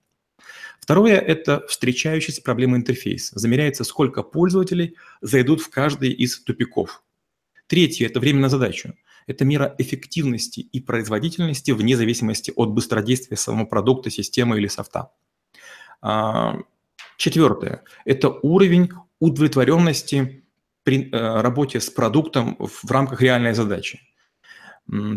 Второе– 0.85 1.17
это 1.27 1.65
встречающиеся 1.67 2.43
проблемы 2.43 2.77
интерфейса. 2.77 3.39
Замеряется, 3.39 3.83
сколько 3.83 4.21
пользователей 4.21 4.95
зайдут 5.19 5.59
в 5.59 5.71
каждый 5.71 6.11
из 6.11 6.39
тупиков. 6.43 7.01
Третье– 7.65 8.05
это 8.07 8.19
время 8.19 8.41
на 8.41 8.49
задачу. 8.49 8.93
Это 9.25 9.45
мера 9.45 9.73
эффективности 9.79 10.59
и 10.59 10.79
производительности 10.79 11.71
вне 11.71 11.97
зависимости 11.97 12.53
от 12.55 12.69
быстродействия 12.69 13.35
самого 13.35 13.65
продукта, 13.65 14.11
системы 14.11 14.59
или 14.59 14.67
софта. 14.67 15.09
А, 16.03 16.59
Четвертое– 17.17 17.81
это 18.05 18.29
уровень 18.29 18.91
удовлетворенности 19.19 20.43
при 20.83 21.09
э, 21.09 21.41
работе 21.41 21.79
с 21.79 21.89
продуктом 21.89 22.57
в 22.59 22.91
рамках 22.91 23.23
реальной 23.23 23.55
задачи. 23.55 24.01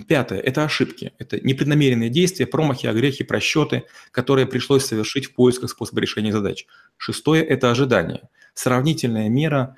Пятое– 0.06 0.40
это 0.40 0.64
ошибки. 0.64 1.12
Это 1.18 1.38
непреднамеренные 1.44 2.08
действия, 2.08 2.46
промахи, 2.46 2.86
огрехи, 2.86 3.22
просчеты, 3.22 3.84
которые 4.12 4.46
пришлось 4.46 4.86
совершить 4.86 5.26
в 5.26 5.34
поисках 5.34 5.70
способа 5.70 6.00
решения 6.00 6.32
задач. 6.32 6.66
Шестое– 6.96 7.44
это 7.44 7.70
ожидание. 7.70 8.28
Сравнительная 8.54 9.28
мера 9.28 9.76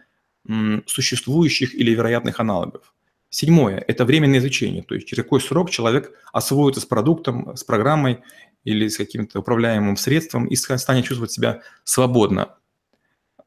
существующих 0.87 1.75
или 1.75 1.91
вероятных 1.91 2.39
аналогов. 2.41 2.95
Седьмое– 3.29 3.85
это 3.89 4.05
временное 4.05 4.39
изучение, 4.39 4.83
то 4.83 4.95
есть 4.95 5.07
через 5.07 5.25
какой 5.25 5.41
срок 5.41 5.71
человек 5.71 6.13
освоится 6.33 6.81
с 6.81 6.87
продуктом, 6.87 7.57
с 7.57 7.63
программой 7.63 8.21
или 8.65 8.89
с 8.89 8.97
каким-то 8.97 9.41
управляемым 9.41 9.97
средством 9.97 10.47
и 10.47 10.57
станет 10.57 11.05
чувствовать 11.05 11.33
себя 11.33 11.63
свободно. 11.85 12.55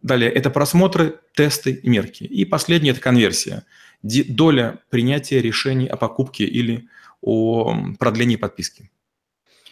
Далее– 0.01 0.29
это 0.31 0.49
просмотры, 0.49 1.19
тесты 1.33 1.79
мерки. 1.83 2.25
И 2.25 2.43
последнее– 2.43 2.91
это 2.93 3.01
конверсия– 3.01 3.65
доля 4.03 4.79
принятия 4.89 5.41
решений 5.41 5.87
о 5.87 5.95
покупке 5.95 6.45
или 6.45 6.87
о 7.21 7.75
продлении 7.99 8.35
подписки. 8.35 8.91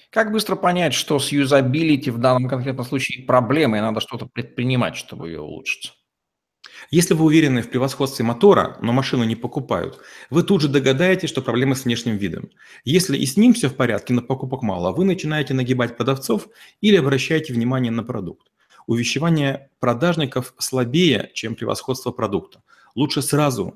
Как 0.09 0.31
быстро 0.31 0.55
понять, 0.55 0.93
что 0.93 1.19
с 1.19 1.31
юзабилити 1.31 2.09
в 2.11 2.17
данном 2.17 2.49
конкретном 2.49 2.85
случае 2.85 3.25
проблема, 3.25 3.77
и 3.77 3.81
надо 3.81 4.01
что-то 4.01 4.25
предпринимать, 4.25 4.95
чтобы 4.95 5.29
ее 5.29 5.39
улучшить? 5.39 5.93
Если 6.89 7.13
вы 7.13 7.25
уверены 7.25 7.61
в 7.61 7.69
превосходстве 7.69 8.25
мотора, 8.25 8.77
но 8.81 8.91
машину 8.91 9.23
не 9.23 9.35
покупают, 9.35 9.99
вы 10.29 10.43
тут 10.43 10.61
же 10.61 10.67
догадаетесь, 10.67 11.29
что 11.29 11.41
проблема 11.41 11.75
с 11.75 11.85
внешним 11.85 12.17
видом. 12.17 12.49
Если 12.83 13.17
и 13.17 13.25
с 13.25 13.37
ним 13.37 13.53
все 13.53 13.69
в 13.69 13.75
порядке, 13.75 14.13
но 14.13 14.21
покупок 14.21 14.61
мало, 14.61 14.91
вы 14.91 15.05
начинаете 15.05 15.53
нагибать 15.53 15.95
продавцов 15.95 16.49
или 16.81 16.97
обращаете 16.97 17.53
внимание 17.53 17.91
на 17.91 18.03
продукт. 18.03 18.47
Увещевание 18.87 19.69
продажников 19.79 20.53
слабее, 20.57 21.31
чем 21.33 21.55
превосходство 21.55 22.11
продукта. 22.11 22.63
Лучше 22.95 23.21
сразу 23.21 23.75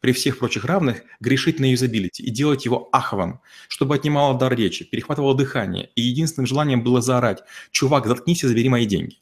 при 0.00 0.12
всех 0.12 0.38
прочих 0.38 0.64
равных 0.64 1.02
грешить 1.20 1.60
на 1.60 1.70
юзабилити 1.70 2.22
и 2.22 2.30
делать 2.30 2.64
его 2.64 2.88
аховым, 2.92 3.40
чтобы 3.68 3.94
отнимало 3.94 4.38
дар 4.38 4.54
речи, 4.54 4.84
перехватывало 4.84 5.34
дыхание, 5.34 5.90
и 5.94 6.02
единственным 6.02 6.46
желанием 6.46 6.82
было 6.82 7.00
заорать 7.00 7.42
«Чувак, 7.70 8.06
заткнись 8.06 8.44
и 8.44 8.46
забери 8.46 8.68
мои 8.68 8.86
деньги». 8.86 9.16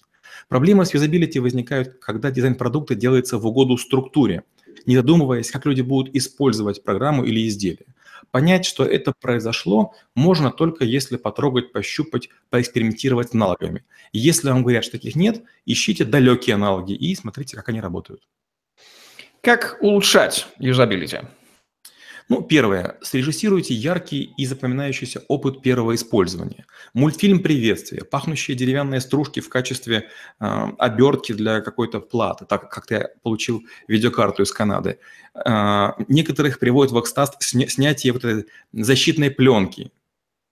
Проблемы 0.49 0.85
с 0.85 0.93
юзабилити 0.93 1.39
возникают, 1.39 1.99
когда 2.01 2.31
дизайн 2.31 2.55
продукта 2.55 2.95
делается 2.95 3.39
в 3.39 3.47
угоду 3.47 3.79
структуре, 3.79 4.45
не 4.87 4.97
задумываясь, 4.97 5.51
как 5.51 5.65
люди 5.65 5.81
будут 5.81 6.15
использовать 6.15 6.83
программу 6.83 7.25
или 7.25 7.47
изделие. 7.49 7.87
Понять, 8.31 8.65
что 8.65 8.85
это 8.85 9.13
произошло, 9.21 9.95
можно 10.15 10.51
только 10.51 10.85
если 10.85 11.17
потрогать, 11.17 11.73
пощупать, 11.73 12.29
поэкспериментировать 12.51 13.31
с 13.31 13.35
аналогами. 13.35 13.85
Если 14.13 14.49
вам 14.49 14.63
говорят, 14.63 14.85
что 14.85 14.93
таких 14.93 15.15
нет, 15.15 15.43
ищите 15.67 16.05
далекие 16.05 16.55
аналоги 16.55 16.95
и 16.95 17.15
смотрите, 17.15 17.57
как 17.57 17.69
они 17.69 17.81
работают. 17.81 18.23
Как 19.45 19.77
улучшать 19.83 20.47
юзабилити? 20.59 21.19
Ну, 22.31 22.41
первое. 22.41 22.97
Срежиссируйте 23.03 23.75
яркий 23.75 24.33
и 24.39 24.47
запоминающийся 24.47 25.23
опыт 25.29 25.61
первого 25.61 25.95
использования. 25.95 26.65
Мультфильм 26.95 27.41
приветствия, 27.41 28.05
пахнущие 28.05 28.57
деревянные 28.57 29.03
стружки 29.03 29.41
в 29.41 29.51
качестве 29.51 30.09
э, 30.41 30.47
обертки 30.79 31.35
для 31.35 31.61
какой-то 31.61 32.01
платы, 32.01 32.47
так 32.47 32.71
как 32.71 32.91
я 32.91 33.11
получил 33.23 33.63
видеокарту 33.87 34.45
из 34.45 34.53
Канады. 34.53 34.99
Э, 35.35 35.91
некоторых 36.09 36.59
приводят 36.59 36.93
в 36.93 37.01
экстаз 37.01 37.37
снятие 37.41 38.15
вот 38.15 38.25
этой 38.25 38.47
защитной 38.73 39.31
пленки. 39.31 39.93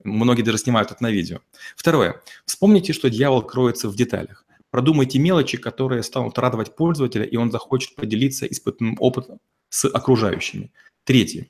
Многие 0.04 0.42
даже 0.42 0.58
снимают 0.58 0.90
это 0.90 1.02
на 1.02 1.10
видео. 1.10 1.38
Второе. 1.76 2.20
Вспомните, 2.44 2.92
что 2.92 3.08
дьявол 3.08 3.40
кроется 3.40 3.88
в 3.88 3.96
деталях. 3.96 4.44
Продумайте 4.72 5.18
мелочи, 5.18 5.58
которые 5.58 6.02
станут 6.02 6.38
радовать 6.38 6.74
пользователя, 6.74 7.26
и 7.26 7.36
он 7.36 7.52
захочет 7.52 7.94
поделиться 7.94 8.46
испытанным 8.46 8.96
опытом 8.98 9.38
с 9.68 9.86
окружающими. 9.86 10.72
Третье. 11.04 11.48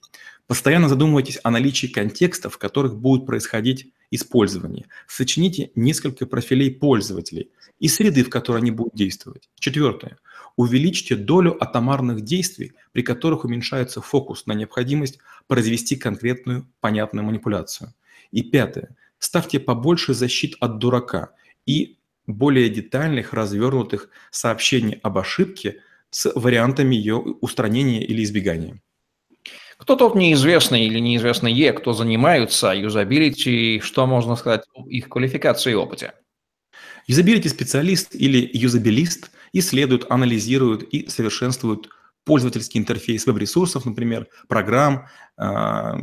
Постоянно 0.49 0.89
задумывайтесь 0.89 1.39
о 1.45 1.53
наличии 1.53 1.87
контекстов, 1.87 2.55
в 2.55 2.59
которых 2.59 2.97
будет 2.97 3.25
происходить 3.25 3.93
использование. 4.11 4.87
Сочините 5.07 5.71
несколько 5.77 6.27
профилей 6.27 6.73
пользователей 6.73 7.53
и 7.79 7.87
среды, 7.87 8.25
в 8.25 8.29
которой 8.29 8.59
они 8.59 8.73
будут 8.73 8.97
действовать. 8.97 9.49
Четвертое. 9.55 10.19
Увеличьте 10.57 11.15
долю 11.15 11.57
атомарных 11.63 12.23
действий, 12.23 12.73
при 12.91 13.03
которых 13.03 13.45
уменьшается 13.45 14.01
фокус 14.01 14.47
на 14.47 14.53
необходимость 14.55 15.21
произвести 15.47 15.95
конкретную 15.95 16.69
понятную 16.81 17.25
манипуляцию. 17.25 17.95
И 18.33 18.43
пятое. 18.43 18.97
Ставьте 19.21 19.61
побольше 19.61 20.13
защит 20.13 20.57
от 20.59 20.79
дурака 20.79 21.31
и 21.67 21.99
более 22.27 22.69
детальных, 22.69 23.33
развернутых 23.33 24.09
сообщений 24.31 24.99
об 25.03 25.19
ошибке 25.19 25.81
с 26.11 26.31
вариантами 26.35 26.95
ее 26.95 27.17
устранения 27.17 28.05
или 28.05 28.23
избегания. 28.23 28.81
Кто 29.79 29.97
тот 29.97 30.15
неизвестный 30.15 30.87
или 30.87 31.01
неизвестные, 31.01 31.73
кто 31.73 31.93
занимаются 31.93 32.69
юзабилити, 32.69 33.81
что 33.81 34.07
можно 34.07 34.37
сказать 34.37 34.63
об 34.75 34.87
их 34.87 35.09
квалификации 35.09 35.73
и 35.73 35.75
опыте? 35.75 36.13
Юзабилити-специалист 37.09 38.15
или 38.15 38.49
юзабилист 38.53 39.33
исследуют, 39.53 40.07
анализируют 40.09 40.85
и 40.85 41.09
совершенствуют 41.09 41.89
пользовательский 42.25 42.79
интерфейс 42.79 43.27
веб-ресурсов, 43.27 43.85
например, 43.85 44.29
программ, 44.49 45.07
а, 45.37 45.99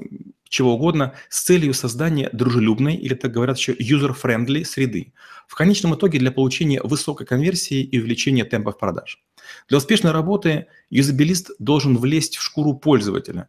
чего 0.49 0.73
угодно, 0.73 1.13
с 1.29 1.43
целью 1.43 1.73
создания 1.73 2.29
дружелюбной, 2.33 2.95
или 2.95 3.13
так 3.13 3.31
говорят 3.31 3.57
еще, 3.57 3.73
user-friendly 3.73 4.65
среды. 4.65 5.13
В 5.47 5.55
конечном 5.55 5.95
итоге 5.95 6.19
для 6.19 6.31
получения 6.31 6.81
высокой 6.83 7.25
конверсии 7.25 7.81
и 7.81 7.99
увеличения 7.99 8.43
темпов 8.43 8.77
продаж. 8.77 9.23
Для 9.69 9.77
успешной 9.77 10.11
работы 10.11 10.67
юзабилист 10.89 11.51
должен 11.59 11.97
влезть 11.97 12.37
в 12.37 12.41
шкуру 12.41 12.73
пользователя, 12.73 13.47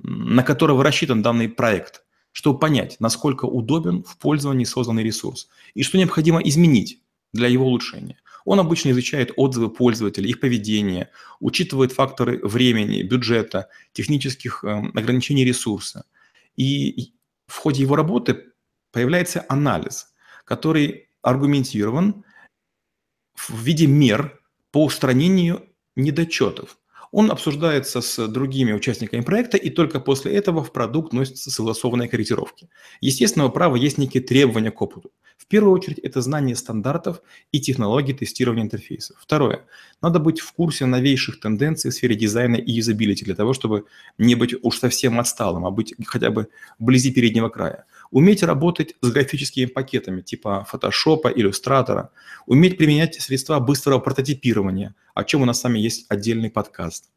на 0.00 0.42
которого 0.42 0.82
рассчитан 0.82 1.22
данный 1.22 1.48
проект, 1.48 2.02
чтобы 2.32 2.58
понять, 2.58 2.96
насколько 2.98 3.44
удобен 3.44 4.02
в 4.02 4.16
пользовании 4.18 4.64
созданный 4.64 5.02
ресурс 5.02 5.48
и 5.74 5.82
что 5.82 5.98
необходимо 5.98 6.40
изменить 6.40 7.00
для 7.32 7.48
его 7.48 7.66
улучшения. 7.66 8.16
Он 8.44 8.58
обычно 8.60 8.90
изучает 8.90 9.32
отзывы 9.36 9.68
пользователей, 9.68 10.30
их 10.30 10.40
поведение, 10.40 11.10
учитывает 11.40 11.92
факторы 11.92 12.40
времени, 12.42 13.02
бюджета, 13.02 13.68
технических 13.92 14.64
э, 14.64 14.68
ограничений 14.94 15.44
ресурса– 15.44 16.06
и 16.58 17.14
в 17.46 17.56
ходе 17.56 17.82
его 17.82 17.96
работы 17.96 18.52
появляется 18.92 19.44
анализ, 19.48 20.12
который 20.44 21.08
аргументирован 21.22 22.24
в 23.34 23.62
виде 23.62 23.86
мер 23.86 24.40
по 24.70 24.84
устранению 24.84 25.68
недочетов. 25.96 26.78
Он 27.10 27.30
обсуждается 27.30 28.02
с 28.02 28.28
другими 28.28 28.72
участниками 28.72 29.22
проекта, 29.22 29.56
и 29.56 29.70
только 29.70 29.98
после 29.98 30.34
этого 30.34 30.62
в 30.62 30.72
продукт 30.72 31.12
вносятся 31.12 31.50
согласованные 31.50 32.08
корректировки. 32.08 32.68
Естественного 33.00 33.48
права 33.48 33.76
есть 33.76 33.96
некие 33.96 34.22
требования 34.22 34.70
к 34.70 34.82
опыту. 34.82 35.10
Первую 35.48 35.72
очередь 35.72 35.98
это 36.00 36.20
знание 36.20 36.54
стандартов 36.54 37.22
и 37.52 37.60
технологий 37.60 38.12
тестирования 38.12 38.64
интерфейсов. 38.64 39.16
Второе. 39.18 39.64
Надо 40.02 40.18
быть 40.18 40.40
в 40.40 40.52
курсе 40.52 40.84
новейших 40.84 41.40
тенденций 41.40 41.90
в 41.90 41.94
сфере 41.94 42.14
дизайна 42.16 42.56
и 42.56 42.70
юзабилити 42.70 43.24
для 43.24 43.34
того, 43.34 43.54
чтобы 43.54 43.86
не 44.18 44.34
быть 44.34 44.54
уж 44.62 44.78
совсем 44.78 45.18
отсталым, 45.18 45.64
а 45.64 45.70
быть 45.70 45.94
хотя 46.06 46.30
бы 46.30 46.48
вблизи 46.78 47.10
переднего 47.10 47.48
края. 47.48 47.86
Уметь 48.10 48.42
работать 48.42 48.94
с 49.00 49.10
графическими 49.10 49.64
пакетами 49.64 50.20
типа 50.20 50.66
Photoshop, 50.70 51.32
иллюстратора. 51.34 52.10
Уметь 52.46 52.76
применять 52.76 53.14
средства 53.14 53.58
быстрого 53.58 54.00
прототипирования, 54.00 54.94
о 55.14 55.24
чем 55.24 55.40
у 55.40 55.44
нас 55.46 55.60
с 55.60 55.64
вами 55.64 55.78
есть 55.78 56.04
отдельный 56.10 56.50
подкаст. 56.50 57.08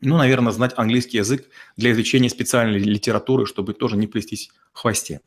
Ну, 0.00 0.16
наверное, 0.16 0.52
знать 0.52 0.72
английский 0.76 1.18
язык 1.18 1.48
для 1.76 1.92
изучения 1.92 2.30
специальной 2.30 2.78
литературы, 2.78 3.44
чтобы 3.44 3.74
тоже 3.74 3.98
не 3.98 4.06
плестись 4.06 4.50
в 4.72 4.78
хвосте. 4.78 5.20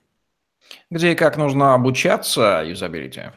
Где 0.89 1.11
и 1.11 1.15
как 1.15 1.37
нужно 1.37 1.73
обучаться 1.73 2.63
юзабилити? 2.65 3.31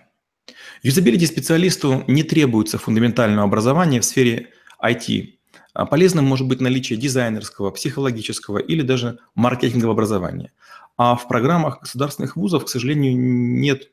Юзабилити 0.82 1.26
специалисту 1.26 2.04
не 2.06 2.22
требуется 2.22 2.78
фундаментального 2.78 3.44
образования 3.44 4.00
в 4.00 4.04
сфере 4.04 4.48
IT. 4.82 5.34
А 5.74 5.86
полезным 5.86 6.26
может 6.26 6.46
быть 6.46 6.60
наличие 6.60 6.98
дизайнерского, 6.98 7.70
психологического 7.70 8.58
или 8.58 8.82
даже 8.82 9.18
маркетингового 9.34 9.92
образования. 9.92 10.52
А 10.96 11.14
в 11.16 11.28
программах 11.28 11.80
государственных 11.80 12.36
вузов, 12.36 12.66
к 12.66 12.68
сожалению, 12.68 13.16
нет 13.16 13.90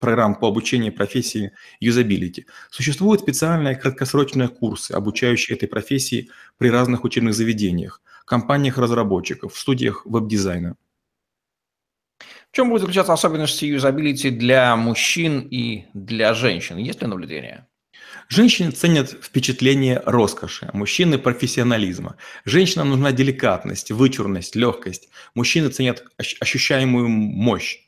программ 0.00 0.34
по 0.34 0.48
обучению 0.48 0.92
профессии 0.92 1.52
юзабилити. 1.78 2.46
Существуют 2.70 3.20
специальные 3.20 3.76
краткосрочные 3.76 4.48
курсы, 4.48 4.92
обучающие 4.92 5.56
этой 5.56 5.68
профессии 5.68 6.28
при 6.58 6.70
разных 6.70 7.04
учебных 7.04 7.34
заведениях, 7.34 8.02
компаниях 8.24 8.78
разработчиков, 8.78 9.56
студиях 9.56 10.04
веб-дизайна. 10.04 10.76
Чем 12.52 12.68
будет 12.68 12.82
заключаться 12.82 13.14
особенности 13.14 13.64
юзабилити 13.64 14.28
для 14.30 14.76
мужчин 14.76 15.40
и 15.50 15.86
для 15.94 16.34
женщин? 16.34 16.76
Есть 16.76 17.00
ли 17.00 17.08
наблюдение? 17.08 17.66
Женщины 18.28 18.70
ценят 18.70 19.10
впечатление 19.10 20.02
роскоши, 20.04 20.68
мужчины– 20.74 21.18
профессионализма. 21.18 22.16
Женщинам 22.44 22.90
нужна 22.90 23.12
деликатность, 23.12 23.90
вычурность, 23.90 24.54
легкость. 24.54 25.08
Мужчины 25.34 25.70
ценят 25.70 26.04
ощущаемую 26.18 27.08
мощь. 27.08 27.78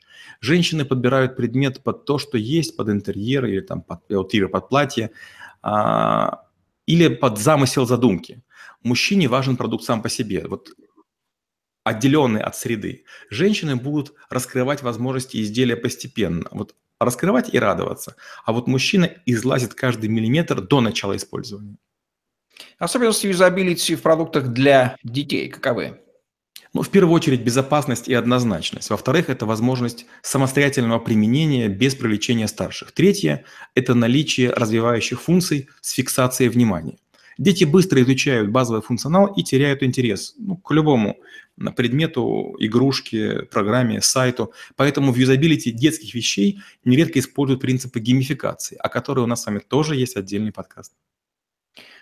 Женщины 0.41 0.87
подбирают 0.87 1.37
предмет 1.37 1.83
под 1.83 2.07
то, 2.07 2.19
что 2.19 2.39
есть, 2.39 2.77
под 2.77 2.89
интерьер 2.89 3.45
или 3.45 3.61
там 3.61 3.83
под, 3.83 4.07
под 4.07 4.69
платье, 4.71 5.11
а, 5.63 6.43
или 6.87 7.09
под 7.09 7.39
замысел 7.39 7.87
задумки. 7.87 8.43
Мужчине 8.83 9.29
важен 9.29 9.57
продукт 9.57 9.85
сам 9.85 10.03
по 10.03 10.09
себе. 10.09 10.47
Вот 10.47 10.71
отделенный 11.85 12.41
от 12.41 12.57
среды. 12.57 13.05
Женщины 13.31 13.77
будут 13.77 14.15
раскрывать 14.29 14.83
возможности 14.83 15.41
изделия 15.41 15.77
постепенно. 15.77 16.49
Вот 16.51 16.75
раскрывать 16.99 17.53
и 17.53 17.59
радоваться. 17.59 18.17
А 18.45 18.53
вот 18.53 18.67
мужчина 18.67 19.11
излазит 19.27 19.75
каждый 19.75 20.09
миллиметр 20.09 20.61
до 20.61 20.81
начала 20.81 21.17
использования. 21.17 21.77
Особенности 22.79 23.27
юзабилити 23.27 23.95
в 23.95 24.03
продуктах 24.03 24.49
для 24.49 24.97
детей 25.03 25.49
каковы? 25.49 26.01
Ну, 26.73 26.83
в 26.83 26.91
первую 26.91 27.15
очередь, 27.15 27.43
безопасность 27.43 28.09
и 28.09 28.15
однозначность. 28.15 28.91
Во-вторых, 28.91 29.31
это 29.31 29.47
возможность 29.47 30.07
самостоятельного 30.23 30.99
применения 30.99 31.69
без 31.69 31.95
привлечения 31.95 32.49
старших. 32.49 32.91
Третье– 32.91 33.45
это 33.77 33.95
наличие 33.95 34.51
развивающих 34.51 35.21
функций 35.21 35.69
с 35.81 35.93
фиксацией 35.93 36.51
внимания. 36.51 36.99
Дети 37.39 37.65
быстро 37.65 38.03
изучают 38.03 38.51
базовый 38.51 38.83
функционал 38.83 39.27
и 39.27 39.43
теряют 39.43 39.83
интерес 39.83 40.35
ну, 40.39 40.57
к 40.57 40.71
любому 40.73 41.17
предмету, 41.77 42.57
игрушке, 42.59 43.43
программе, 43.51 44.01
сайту. 44.01 44.53
Поэтому 44.77 45.13
в 45.13 45.17
юзабилити 45.17 45.71
детских 45.71 46.15
вещей 46.15 46.61
нередко 46.85 47.19
используют 47.19 47.61
принципы 47.61 48.01
геймификации, 48.01 48.77
о 48.77 48.89
которой 48.89 49.21
у 49.21 49.27
нас 49.27 49.43
с 49.43 49.47
вами 49.47 49.61
тоже 49.61 49.97
есть 49.97 50.17
отдельный 50.17 50.53
подкаст. 50.53 50.93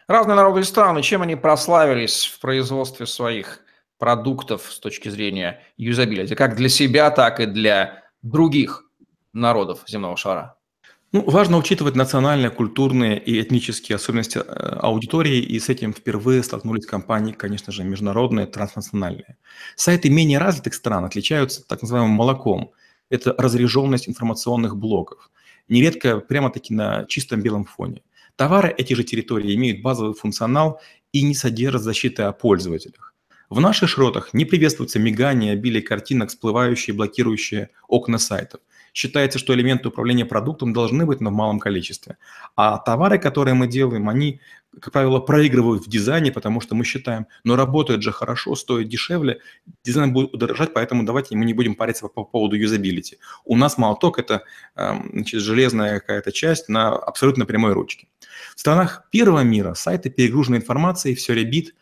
Разные 0.06 0.34
народы 0.34 0.60
и 0.60 0.64
страны, 0.64 1.02
чем 1.02 1.22
они 1.22 1.36
прославились 1.36 2.24
в 2.24 2.40
производстве 2.40 3.06
своих 3.06 3.60
продуктов 3.98 4.72
с 4.72 4.80
точки 4.80 5.08
зрения 5.08 5.60
юзабилити, 5.76 6.34
как 6.34 6.56
для 6.56 6.68
себя, 6.68 7.10
так 7.10 7.38
и 7.40 7.46
для 7.46 8.02
других 8.22 8.84
народов 9.32 9.84
земного 9.86 10.16
шара? 10.16 10.56
Ну, 11.14 11.22
важно 11.28 11.58
учитывать 11.58 11.94
национальные, 11.94 12.48
культурные 12.48 13.22
и 13.22 13.38
этнические 13.38 13.96
особенности 13.96 14.38
э, 14.38 14.42
аудитории, 14.80 15.40
и 15.40 15.60
с 15.60 15.68
этим 15.68 15.92
впервые 15.92 16.42
столкнулись 16.42 16.86
компании, 16.86 17.32
конечно 17.32 17.70
же, 17.70 17.84
международные, 17.84 18.46
транснациональные. 18.46 19.36
Сайты 19.76 20.08
менее 20.08 20.38
развитых 20.38 20.72
стран 20.72 21.04
отличаются 21.04 21.66
так 21.66 21.82
называемым 21.82 22.12
молоком. 22.12 22.72
Это 23.10 23.34
разряженность 23.36 24.08
информационных 24.08 24.78
блоков, 24.78 25.30
нередко 25.68 26.18
прямо-таки 26.18 26.72
на 26.72 27.04
чистом 27.04 27.42
белом 27.42 27.66
фоне. 27.66 28.00
Товары 28.36 28.74
эти 28.78 28.94
же 28.94 29.04
территории 29.04 29.54
имеют 29.54 29.82
базовый 29.82 30.14
функционал 30.14 30.80
и 31.12 31.22
не 31.24 31.34
содержат 31.34 31.82
защиты 31.82 32.22
о 32.22 32.32
пользователях. 32.32 33.14
В 33.50 33.60
наших 33.60 33.90
шротах 33.90 34.32
не 34.32 34.46
приветствуется 34.46 34.98
мигание, 34.98 35.52
обилие 35.52 35.82
картинок, 35.82 36.30
всплывающие, 36.30 36.96
блокирующие 36.96 37.68
окна 37.86 38.16
сайтов 38.16 38.62
считается, 38.92 39.38
что 39.38 39.54
элементы 39.54 39.88
управления 39.88 40.24
продуктом 40.24 40.72
должны 40.72 41.06
быть, 41.06 41.20
но 41.20 41.30
в 41.30 41.32
малом 41.32 41.58
количестве. 41.58 42.18
А 42.56 42.78
товары, 42.78 43.18
которые 43.18 43.54
мы 43.54 43.66
делаем, 43.66 44.08
они, 44.08 44.40
как 44.80 44.92
правило, 44.92 45.18
проигрывают 45.20 45.86
в 45.86 45.88
дизайне, 45.88 46.30
потому 46.30 46.60
что 46.60 46.74
мы 46.74 46.84
считаем, 46.84 47.26
но 47.44 47.56
работают 47.56 48.02
же 48.02 48.12
хорошо, 48.12 48.54
стоят 48.54 48.88
дешевле, 48.88 49.40
дизайн 49.84 50.12
будет 50.12 50.34
удорожать, 50.34 50.74
поэтому 50.74 51.04
давайте 51.04 51.36
мы 51.36 51.44
не 51.44 51.54
будем 51.54 51.74
париться 51.74 52.08
по, 52.08 52.24
поводу 52.24 52.56
юзабилити. 52.56 53.18
У 53.44 53.56
нас 53.56 53.78
молоток– 53.78 54.18
это 54.20 54.42
эм, 54.76 55.10
значит, 55.12 55.40
железная 55.40 56.00
какая-то 56.00 56.32
часть 56.32 56.68
на 56.68 56.94
абсолютно 56.94 57.46
прямой 57.46 57.72
ручке. 57.72 58.08
В 58.54 58.60
странах 58.60 59.08
первого 59.10 59.40
мира 59.40 59.74
сайты 59.74 60.10
перегружены 60.10 60.56
информацией, 60.56 61.14
все 61.14 61.34
ребит, 61.34 61.74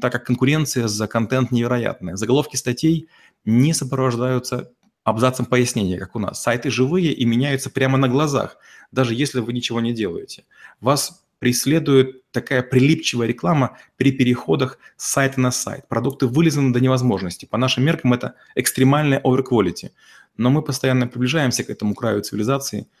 так 0.00 0.12
как 0.12 0.26
конкуренция 0.26 0.88
за 0.88 1.06
контент 1.06 1.52
невероятная. 1.52 2.16
Заголовки 2.16 2.56
статей 2.56 3.08
не 3.44 3.72
сопровождаются 3.72 4.72
абзацем 5.10 5.46
пояснения, 5.46 5.98
как 5.98 6.16
у 6.16 6.18
нас. 6.18 6.42
Сайты 6.42 6.70
живые 6.70 7.12
и 7.12 7.24
меняются 7.24 7.70
прямо 7.70 7.98
на 7.98 8.08
глазах, 8.08 8.56
даже 8.92 9.14
если 9.14 9.40
вы 9.40 9.52
ничего 9.52 9.80
не 9.80 9.92
делаете. 9.92 10.44
Вас 10.80 11.24
преследует 11.38 12.30
такая 12.32 12.62
прилипчивая 12.62 13.26
реклама 13.26 13.78
при 13.96 14.12
переходах 14.12 14.78
с 14.96 15.10
сайта 15.10 15.40
на 15.40 15.50
сайт. 15.50 15.88
Продукты 15.88 16.26
вылезаны 16.26 16.72
до 16.72 16.80
невозможности. 16.80 17.46
По 17.46 17.58
нашим 17.58 17.84
меркам 17.84 18.12
это 18.12 18.34
экстремальная 18.54 19.20
overquality. 19.20 19.90
Но 20.36 20.50
мы 20.50 20.62
постоянно 20.62 21.06
приближаемся 21.06 21.64
к 21.64 21.70
этому 21.70 21.94
краю 21.94 22.22
цивилизации– 22.22 22.86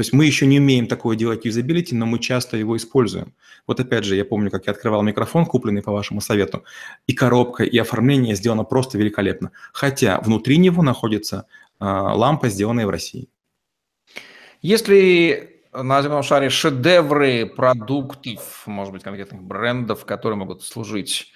то 0.00 0.02
есть 0.02 0.14
мы 0.14 0.24
еще 0.24 0.46
не 0.46 0.58
умеем 0.58 0.86
такое 0.86 1.14
делать 1.14 1.44
юзабилити, 1.44 1.94
но 1.94 2.06
мы 2.06 2.20
часто 2.20 2.56
его 2.56 2.74
используем. 2.74 3.34
Вот 3.66 3.80
опять 3.80 4.04
же, 4.04 4.16
я 4.16 4.24
помню, 4.24 4.50
как 4.50 4.66
я 4.66 4.72
открывал 4.72 5.02
микрофон, 5.02 5.44
купленный 5.44 5.82
по 5.82 5.92
вашему 5.92 6.22
совету, 6.22 6.64
и 7.06 7.12
коробка, 7.12 7.64
и 7.64 7.76
оформление 7.76 8.34
сделано 8.34 8.64
просто 8.64 8.96
великолепно. 8.96 9.50
Хотя 9.74 10.18
внутри 10.20 10.56
него 10.56 10.82
находится 10.82 11.44
э, 11.78 11.84
лампа, 11.84 12.48
сделанная 12.48 12.86
в 12.86 12.88
России. 12.88 13.28
Если 14.62 15.60
на 15.74 16.00
земном 16.00 16.22
шаре 16.22 16.48
шедевры 16.48 17.44
продуктов, 17.44 18.62
может 18.64 18.94
быть, 18.94 19.02
конкретных 19.02 19.42
брендов, 19.42 20.06
которые 20.06 20.38
могут 20.38 20.62
служить 20.62 21.30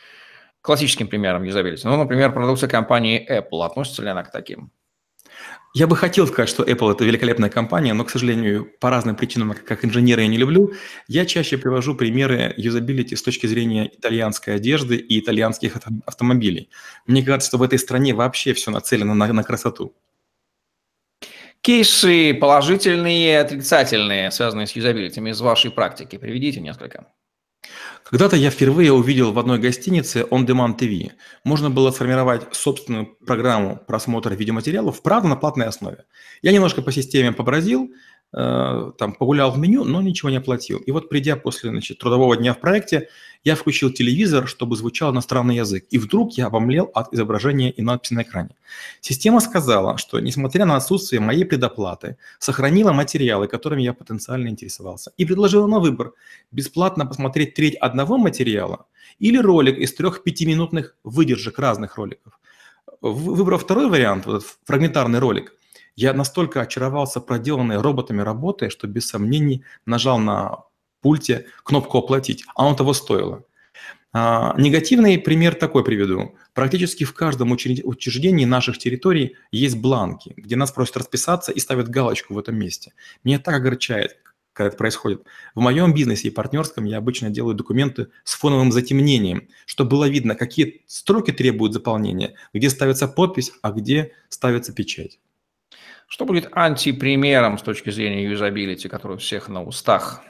классическим 0.62 1.06
примером 1.06 1.42
юзабилити. 1.42 1.86
Ну, 1.86 1.98
например, 1.98 2.32
продукция 2.32 2.70
компании 2.70 3.30
Apple. 3.30 3.62
Относится 3.66 4.00
ли 4.00 4.08
она 4.08 4.24
к 4.24 4.32
таким? 4.32 4.70
Я 5.76 5.88
бы 5.88 5.96
хотел 5.96 6.28
сказать, 6.28 6.48
что 6.48 6.62
Apple– 6.62 6.92
это 6.92 7.04
великолепная 7.04 7.50
компания, 7.50 7.94
но, 7.94 8.04
к 8.04 8.10
сожалению, 8.10 8.70
по 8.78 8.90
разным 8.90 9.16
причинам, 9.16 9.54
как 9.66 9.84
инженер, 9.84 10.20
я 10.20 10.28
не 10.28 10.36
люблю. 10.36 10.72
Я 11.08 11.26
чаще 11.26 11.58
привожу 11.58 11.96
примеры 11.96 12.54
юзабилити 12.56 13.16
с 13.16 13.22
точки 13.24 13.48
зрения 13.48 13.90
итальянской 13.92 14.54
одежды 14.54 14.96
и 14.96 15.18
итальянских 15.18 15.76
автомобилей. 16.06 16.70
Мне 17.06 17.24
кажется, 17.24 17.48
что 17.48 17.58
в 17.58 17.62
этой 17.64 17.80
стране 17.80 18.14
вообще 18.14 18.52
все 18.54 18.70
нацелено 18.70 19.14
на, 19.14 19.32
на 19.32 19.42
красоту. 19.42 19.92
Кейсы 21.60 22.34
положительные 22.34 23.32
и 23.32 23.34
отрицательные, 23.34 24.30
связанные 24.30 24.68
с 24.68 24.76
юзабилитями 24.76 25.30
из 25.30 25.40
вашей 25.40 25.72
практики. 25.72 26.18
Приведите 26.18 26.60
несколько. 26.60 27.08
Когда-то 28.14 28.36
я 28.36 28.50
впервые 28.50 28.92
увидел 28.92 29.32
в 29.32 29.40
одной 29.40 29.58
гостинице 29.58 30.20
On 30.30 30.46
Demand 30.46 30.78
TV. 30.78 31.10
Можно 31.42 31.68
было 31.68 31.90
сформировать 31.90 32.42
собственную 32.52 33.06
программу 33.06 33.76
просмотра 33.88 34.32
видеоматериалов, 34.34 35.02
правда, 35.02 35.26
на 35.26 35.34
платной 35.34 35.66
основе. 35.66 36.04
Я 36.40 36.52
немножко 36.52 36.80
по 36.80 36.92
системе 36.92 37.32
побразил, 37.32 37.92
там 38.34 39.12
погулял 39.12 39.52
в 39.52 39.58
меню, 39.58 39.84
но 39.84 40.02
ничего 40.02 40.28
не 40.28 40.38
оплатил. 40.38 40.78
И 40.78 40.90
вот 40.90 41.08
придя 41.08 41.36
после 41.36 41.70
значит, 41.70 41.98
трудового 41.98 42.36
дня 42.36 42.52
в 42.52 42.60
проекте, 42.60 43.08
я 43.44 43.54
включил 43.54 43.92
телевизор, 43.92 44.48
чтобы 44.48 44.74
звучал 44.76 45.12
иностранный 45.12 45.56
язык. 45.56 45.84
И 45.90 45.98
вдруг 45.98 46.32
я 46.32 46.46
обомлел 46.46 46.90
от 46.94 47.12
изображения 47.14 47.70
и 47.70 47.80
надписи 47.80 48.14
на 48.14 48.22
экране. 48.22 48.56
Система 49.00 49.38
сказала, 49.38 49.98
что 49.98 50.18
несмотря 50.18 50.64
на 50.64 50.74
отсутствие 50.74 51.20
моей 51.20 51.44
предоплаты, 51.44 52.16
сохранила 52.40 52.92
материалы, 52.92 53.46
которыми 53.46 53.82
я 53.82 53.92
потенциально 53.92 54.48
интересовался. 54.48 55.12
И 55.16 55.24
предложила 55.24 55.68
на 55.68 55.78
выбор 55.78 56.12
бесплатно 56.50 57.06
посмотреть 57.06 57.54
треть 57.54 57.76
одного 57.76 58.18
материала 58.18 58.86
или 59.20 59.38
ролик 59.38 59.78
из 59.78 59.94
трех 59.94 60.24
пятиминутных 60.24 60.96
выдержек 61.04 61.60
разных 61.60 61.96
роликов. 61.98 62.32
Выбрав 63.00 63.62
второй 63.62 63.88
вариант, 63.88 64.26
вот 64.26 64.44
фрагментарный 64.64 65.20
ролик– 65.20 65.52
я 65.96 66.12
настолько 66.12 66.60
очаровался 66.60 67.20
проделанной 67.20 67.80
роботами 67.80 68.20
работой, 68.20 68.70
что 68.70 68.86
без 68.86 69.06
сомнений 69.06 69.62
нажал 69.86 70.18
на 70.18 70.64
пульте 71.00 71.46
кнопку 71.62 71.98
«Оплатить», 71.98 72.44
а 72.54 72.66
он 72.66 72.76
того 72.76 72.94
стоило. 72.94 73.44
А, 74.16 74.54
негативный 74.56 75.18
пример 75.18 75.56
такой 75.56 75.84
приведу. 75.84 76.36
Практически 76.52 77.02
в 77.02 77.14
каждом 77.14 77.50
учреждении 77.50 78.44
наших 78.44 78.78
территорий 78.78 79.36
есть 79.50 79.76
бланки, 79.76 80.34
где 80.36 80.54
нас 80.54 80.70
просят 80.70 80.98
расписаться 80.98 81.50
и 81.50 81.58
ставят 81.58 81.88
галочку 81.88 82.32
в 82.34 82.38
этом 82.38 82.56
месте. 82.56 82.92
Меня 83.24 83.40
так 83.40 83.56
огорчает, 83.56 84.16
когда 84.52 84.68
это 84.68 84.76
происходит. 84.76 85.24
В 85.56 85.60
моем 85.60 85.92
бизнесе 85.92 86.28
и 86.28 86.30
партнерском 86.30 86.84
я 86.84 86.98
обычно 86.98 87.28
делаю 87.28 87.56
документы 87.56 88.06
с 88.22 88.34
фоновым 88.34 88.70
затемнением, 88.70 89.48
чтобы 89.66 89.90
было 89.90 90.08
видно, 90.08 90.36
какие 90.36 90.84
строки 90.86 91.32
требуют 91.32 91.72
заполнения, 91.72 92.34
где 92.52 92.70
ставится 92.70 93.08
подпись, 93.08 93.50
а 93.62 93.72
где 93.72 94.12
ставится 94.28 94.72
печать. 94.72 95.18
Что 96.14 96.26
будет 96.26 96.46
антипримером 96.52 97.58
с 97.58 97.62
точки 97.62 97.90
зрения 97.90 98.22
юзабилити, 98.22 98.88
который 98.88 99.14
у 99.14 99.18
всех 99.18 99.48
на 99.48 99.64
устах? 99.64 100.22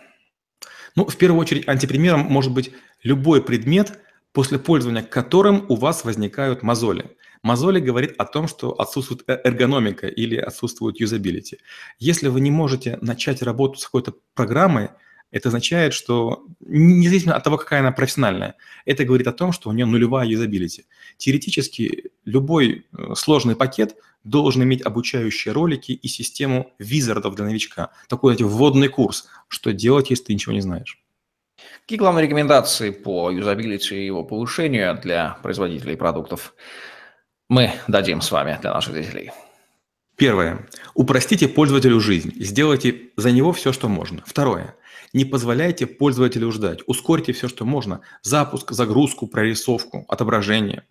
Ну, 0.97 1.05
в 1.05 1.15
первую 1.19 1.39
очередь, 1.39 1.69
антипримером 1.69 2.21
может 2.21 2.55
быть 2.55 2.73
любой 3.03 3.45
предмет, 3.45 4.01
после 4.33 4.59
пользования 4.59 5.03
которым 5.03 5.67
у 5.69 5.77
вас 5.77 6.07
возникают 6.07 6.63
мозоли. 6.63 7.19
Мозоли 7.43 7.81
говорит 7.81 8.15
о 8.17 8.25
том, 8.25 8.49
что 8.49 8.73
отсутствует 8.73 9.25
э, 9.27 9.39
эргономика 9.45 10.07
или 10.07 10.37
отсутствует 10.37 10.99
юзабилити. 11.01 11.59
Если 11.99 12.29
вы 12.29 12.41
не 12.41 12.51
можете 12.51 12.97
начать 13.03 13.43
работу 13.43 13.79
с 13.79 13.85
какой-то 13.85 14.15
программой, 14.33 14.89
это 15.35 15.49
означает, 15.49 15.95
что 15.95 16.47
независимо 16.61 17.35
от 17.35 17.43
того, 17.43 17.59
какая 17.59 17.81
она 17.81 17.91
профессиональная, 17.91 18.55
это 18.87 19.05
говорит 19.05 19.27
о 19.27 19.33
том, 19.33 19.51
что 19.51 19.69
у 19.69 19.73
нее 19.73 19.85
нулевая 19.85 20.29
юзабилити. 20.29 20.87
Теоретически 21.17 22.13
любой 22.25 22.87
э, 22.97 23.15
сложный 23.17 23.57
пакет 23.57 23.97
должен 24.23 24.63
иметь 24.63 24.83
обучающие 24.83 25.53
ролики 25.53 25.91
и 25.91 26.07
систему 26.07 26.71
визардов 26.79 27.35
для 27.35 27.47
новичка. 27.47 27.91
Такой 28.09 28.37
знаете, 28.37 28.45
вводный 28.45 28.87
курс, 28.87 29.27
что 29.49 29.73
делать, 29.73 30.11
если 30.11 30.27
ты 30.27 30.35
ничего 30.35 30.53
не 30.53 30.61
знаешь. 30.61 31.03
Какие 31.81 31.99
главные 31.99 32.27
рекомендации 32.27 32.91
по 32.91 33.33
юзабилити 33.33 33.97
и 33.97 34.07
его 34.07 34.23
повышению 34.23 34.97
для 35.03 35.37
производителей 35.43 35.97
продуктов 35.97 36.55
мы 37.49 37.73
дадим 37.89 38.21
с 38.21 38.31
вами 38.31 38.57
для 38.63 38.73
наших 38.73 38.95
зрителей? 38.95 39.33
Первое. 40.17 40.69
Упростите 40.95 41.49
пользователю 41.49 42.01
жизнь. 42.01 42.33
Сделайте 42.39 43.11
за 43.17 43.33
него 43.33 43.53
все, 43.53 43.73
что 43.73 43.89
можно. 43.89 44.23
Второе. 44.27 44.77
Не 45.13 45.25
позволяйте 45.25 45.87
пользователю 45.87 46.53
ждать. 46.53 46.81
Ускорьте 46.87 47.33
все, 47.33 47.49
что 47.49 47.65
можно. 47.65 48.01
Запуск, 48.23 48.73
загрузку, 48.73 49.27
прорисовку, 49.27 50.05
отображение. 50.09 50.85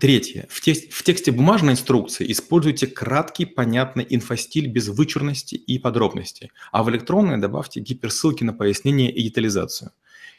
Третье. 0.00 0.46
В, 0.50 0.60
текст, 0.60 0.92
в 0.92 1.02
тексте 1.02 1.32
бумажной 1.32 1.74
инструкции 1.74 2.30
используйте 2.30 2.86
краткий, 2.86 3.46
понятный 3.46 4.06
инфостиль 4.08 4.66
без 4.66 4.88
вычурности 4.88 5.54
и 5.54 5.78
подробностей, 5.78 6.50
а 6.72 6.82
в 6.82 6.90
электронной 6.90 7.38
добавьте 7.38 7.80
гиперссылки 7.80 8.42
на 8.42 8.52
пояснение 8.52 9.10
и 9.12 9.22
детализацию. 9.22 9.92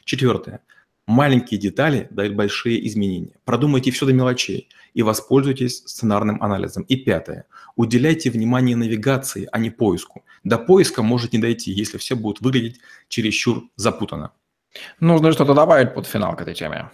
Четвертое. 0.04 0.60
Маленькие 1.08 1.58
детали 1.58 2.06
дают 2.10 2.34
большие 2.34 2.86
изменения. 2.86 3.32
Продумайте 3.46 3.90
все 3.90 4.04
до 4.04 4.12
мелочей 4.12 4.68
и 4.92 5.02
воспользуйтесь 5.02 5.78
сценарным 5.86 6.42
анализом. 6.42 6.82
И 6.82 6.96
пятое. 6.96 7.46
Уделяйте 7.76 8.30
внимание 8.30 8.76
навигации, 8.76 9.48
а 9.50 9.58
не 9.58 9.70
поиску. 9.70 10.26
До 10.44 10.58
поиска 10.58 11.02
может 11.02 11.32
не 11.32 11.38
дойти, 11.38 11.72
если 11.72 11.96
все 11.96 12.14
будет 12.14 12.42
выглядеть 12.42 12.80
чересчур 13.08 13.70
запутанно. 13.74 14.32
Нужно 15.00 15.32
что-то 15.32 15.54
добавить 15.54 15.94
под 15.94 16.06
финал 16.06 16.36
к 16.36 16.42
этой 16.42 16.52
теме. 16.52 16.90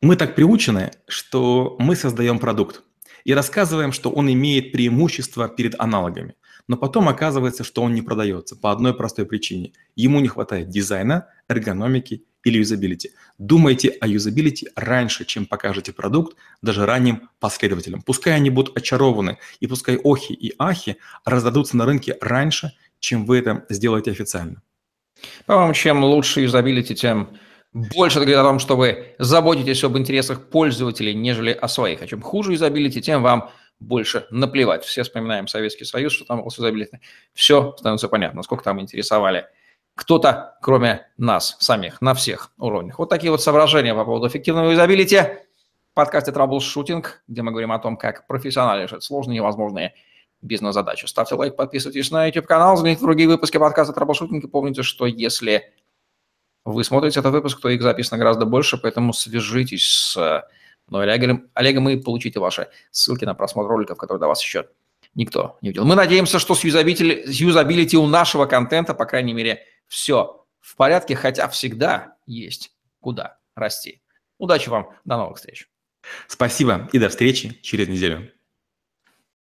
Мы 0.00 0.14
так 0.14 0.36
приучены, 0.36 0.92
что 1.08 1.74
мы 1.80 1.96
создаем 1.96 2.38
продукт 2.38 2.84
и 3.24 3.34
рассказываем, 3.34 3.90
что 3.90 4.08
он 4.08 4.32
имеет 4.32 4.70
преимущество 4.70 5.48
перед 5.48 5.74
аналогами. 5.80 6.36
Но 6.68 6.76
потом 6.76 7.08
оказывается, 7.08 7.64
что 7.64 7.82
он 7.82 7.92
не 7.92 8.02
продается 8.02 8.54
по 8.54 8.70
одной 8.70 8.94
простой 8.94 9.26
причине. 9.26 9.72
Ему 9.96 10.20
не 10.20 10.28
хватает 10.28 10.68
дизайна, 10.68 11.26
эргономики 11.48 12.24
или 12.44 12.58
юзабилити. 12.58 13.12
Думайте 13.38 13.88
о 14.00 14.06
юзабилити 14.06 14.68
раньше, 14.76 15.24
чем 15.24 15.46
покажете 15.46 15.92
продукт 15.92 16.36
даже 16.62 16.86
ранним 16.86 17.28
последователям. 17.40 18.02
Пускай 18.02 18.34
они 18.34 18.50
будут 18.50 18.76
очарованы, 18.76 19.38
и 19.60 19.66
пускай 19.66 19.96
охи 19.96 20.34
и 20.34 20.54
ахи 20.58 20.96
раздадутся 21.24 21.76
на 21.76 21.86
рынке 21.86 22.16
раньше, 22.20 22.72
чем 23.00 23.26
вы 23.26 23.38
это 23.38 23.64
сделаете 23.68 24.10
официально. 24.10 24.62
По-моему, 25.46 25.74
чем 25.74 26.04
лучше 26.04 26.40
юзабилити, 26.40 26.94
тем 26.94 27.36
больше 27.72 28.18
это 28.18 28.26
говорит 28.26 28.38
о 28.38 28.48
том, 28.48 28.58
что 28.58 28.76
вы 28.76 29.14
заботитесь 29.18 29.82
об 29.84 29.96
интересах 29.96 30.48
пользователей, 30.50 31.14
нежели 31.14 31.52
о 31.52 31.68
своих. 31.68 32.02
А 32.02 32.06
чем 32.06 32.20
хуже 32.20 32.52
юзабилити, 32.52 33.00
тем 33.00 33.22
вам 33.22 33.50
больше 33.80 34.26
наплевать. 34.30 34.84
Все 34.84 35.02
вспоминаем 35.02 35.48
Советский 35.48 35.84
Союз, 35.84 36.12
что 36.12 36.24
там 36.24 36.40
было 36.40 36.50
с 36.50 36.58
юзабилити. 36.58 36.98
Все 37.32 37.74
становится 37.78 38.08
понятно, 38.08 38.42
сколько 38.42 38.62
там 38.62 38.80
интересовали 38.80 39.46
кто-то, 39.94 40.58
кроме 40.62 41.06
нас 41.16 41.56
самих, 41.60 42.00
на 42.00 42.14
всех 42.14 42.52
уровнях. 42.58 42.98
Вот 42.98 43.08
такие 43.08 43.30
вот 43.30 43.42
соображения 43.42 43.94
по 43.94 44.04
поводу 44.04 44.26
эффективного 44.26 44.70
юзабилити. 44.70 45.20
В 45.90 45.94
подкасте 45.94 46.32
Траблшутинг, 46.32 47.22
где 47.28 47.42
мы 47.42 47.50
говорим 47.50 47.70
о 47.72 47.78
том, 47.78 47.98
как 47.98 48.26
профессионально 48.26 48.84
решать 48.84 49.02
сложные 49.02 49.36
и 49.36 49.38
невозможные 49.40 49.94
бизнес-задачи. 50.40 51.04
Ставьте 51.04 51.34
лайк, 51.34 51.54
подписывайтесь 51.54 52.10
на 52.10 52.26
YouTube-канал, 52.26 52.76
в 52.76 53.00
другие 53.00 53.28
выпуски 53.28 53.58
подкаста 53.58 53.92
Траблшутинг 53.92 54.42
и 54.42 54.48
помните, 54.48 54.82
что 54.82 55.04
если 55.04 55.70
вы 56.64 56.82
смотрите 56.84 57.20
этот 57.20 57.32
выпуск, 57.32 57.60
то 57.60 57.68
их 57.68 57.82
записано 57.82 58.18
гораздо 58.18 58.46
больше, 58.46 58.78
поэтому 58.78 59.12
свяжитесь 59.12 59.86
с 59.86 60.44
мной 60.88 61.04
Олегом, 61.04 61.50
Олегом 61.54 61.88
и 61.90 61.96
получите 61.96 62.40
ваши 62.40 62.68
ссылки 62.90 63.24
на 63.24 63.34
просмотр 63.34 63.68
роликов, 63.68 63.98
которые 63.98 64.20
до 64.20 64.28
вас 64.28 64.42
еще 64.42 64.68
никто 65.14 65.58
не 65.60 65.68
видел. 65.68 65.84
Мы 65.84 65.94
надеемся, 65.94 66.38
что 66.38 66.54
с 66.54 66.64
юзабилити 66.64 67.96
у 67.98 68.06
нашего 68.06 68.46
контента, 68.46 68.94
по 68.94 69.04
крайней 69.04 69.34
мере, 69.34 69.64
все 69.92 70.46
в 70.60 70.76
порядке, 70.76 71.14
хотя 71.14 71.48
всегда 71.48 72.16
есть 72.24 72.74
куда 73.00 73.38
расти. 73.54 74.02
Удачи 74.38 74.70
вам, 74.70 74.88
до 75.04 75.18
новых 75.18 75.36
встреч. 75.36 75.68
Спасибо 76.28 76.88
и 76.92 76.98
до 76.98 77.10
встречи 77.10 77.60
через 77.60 77.88
неделю. 77.88 78.32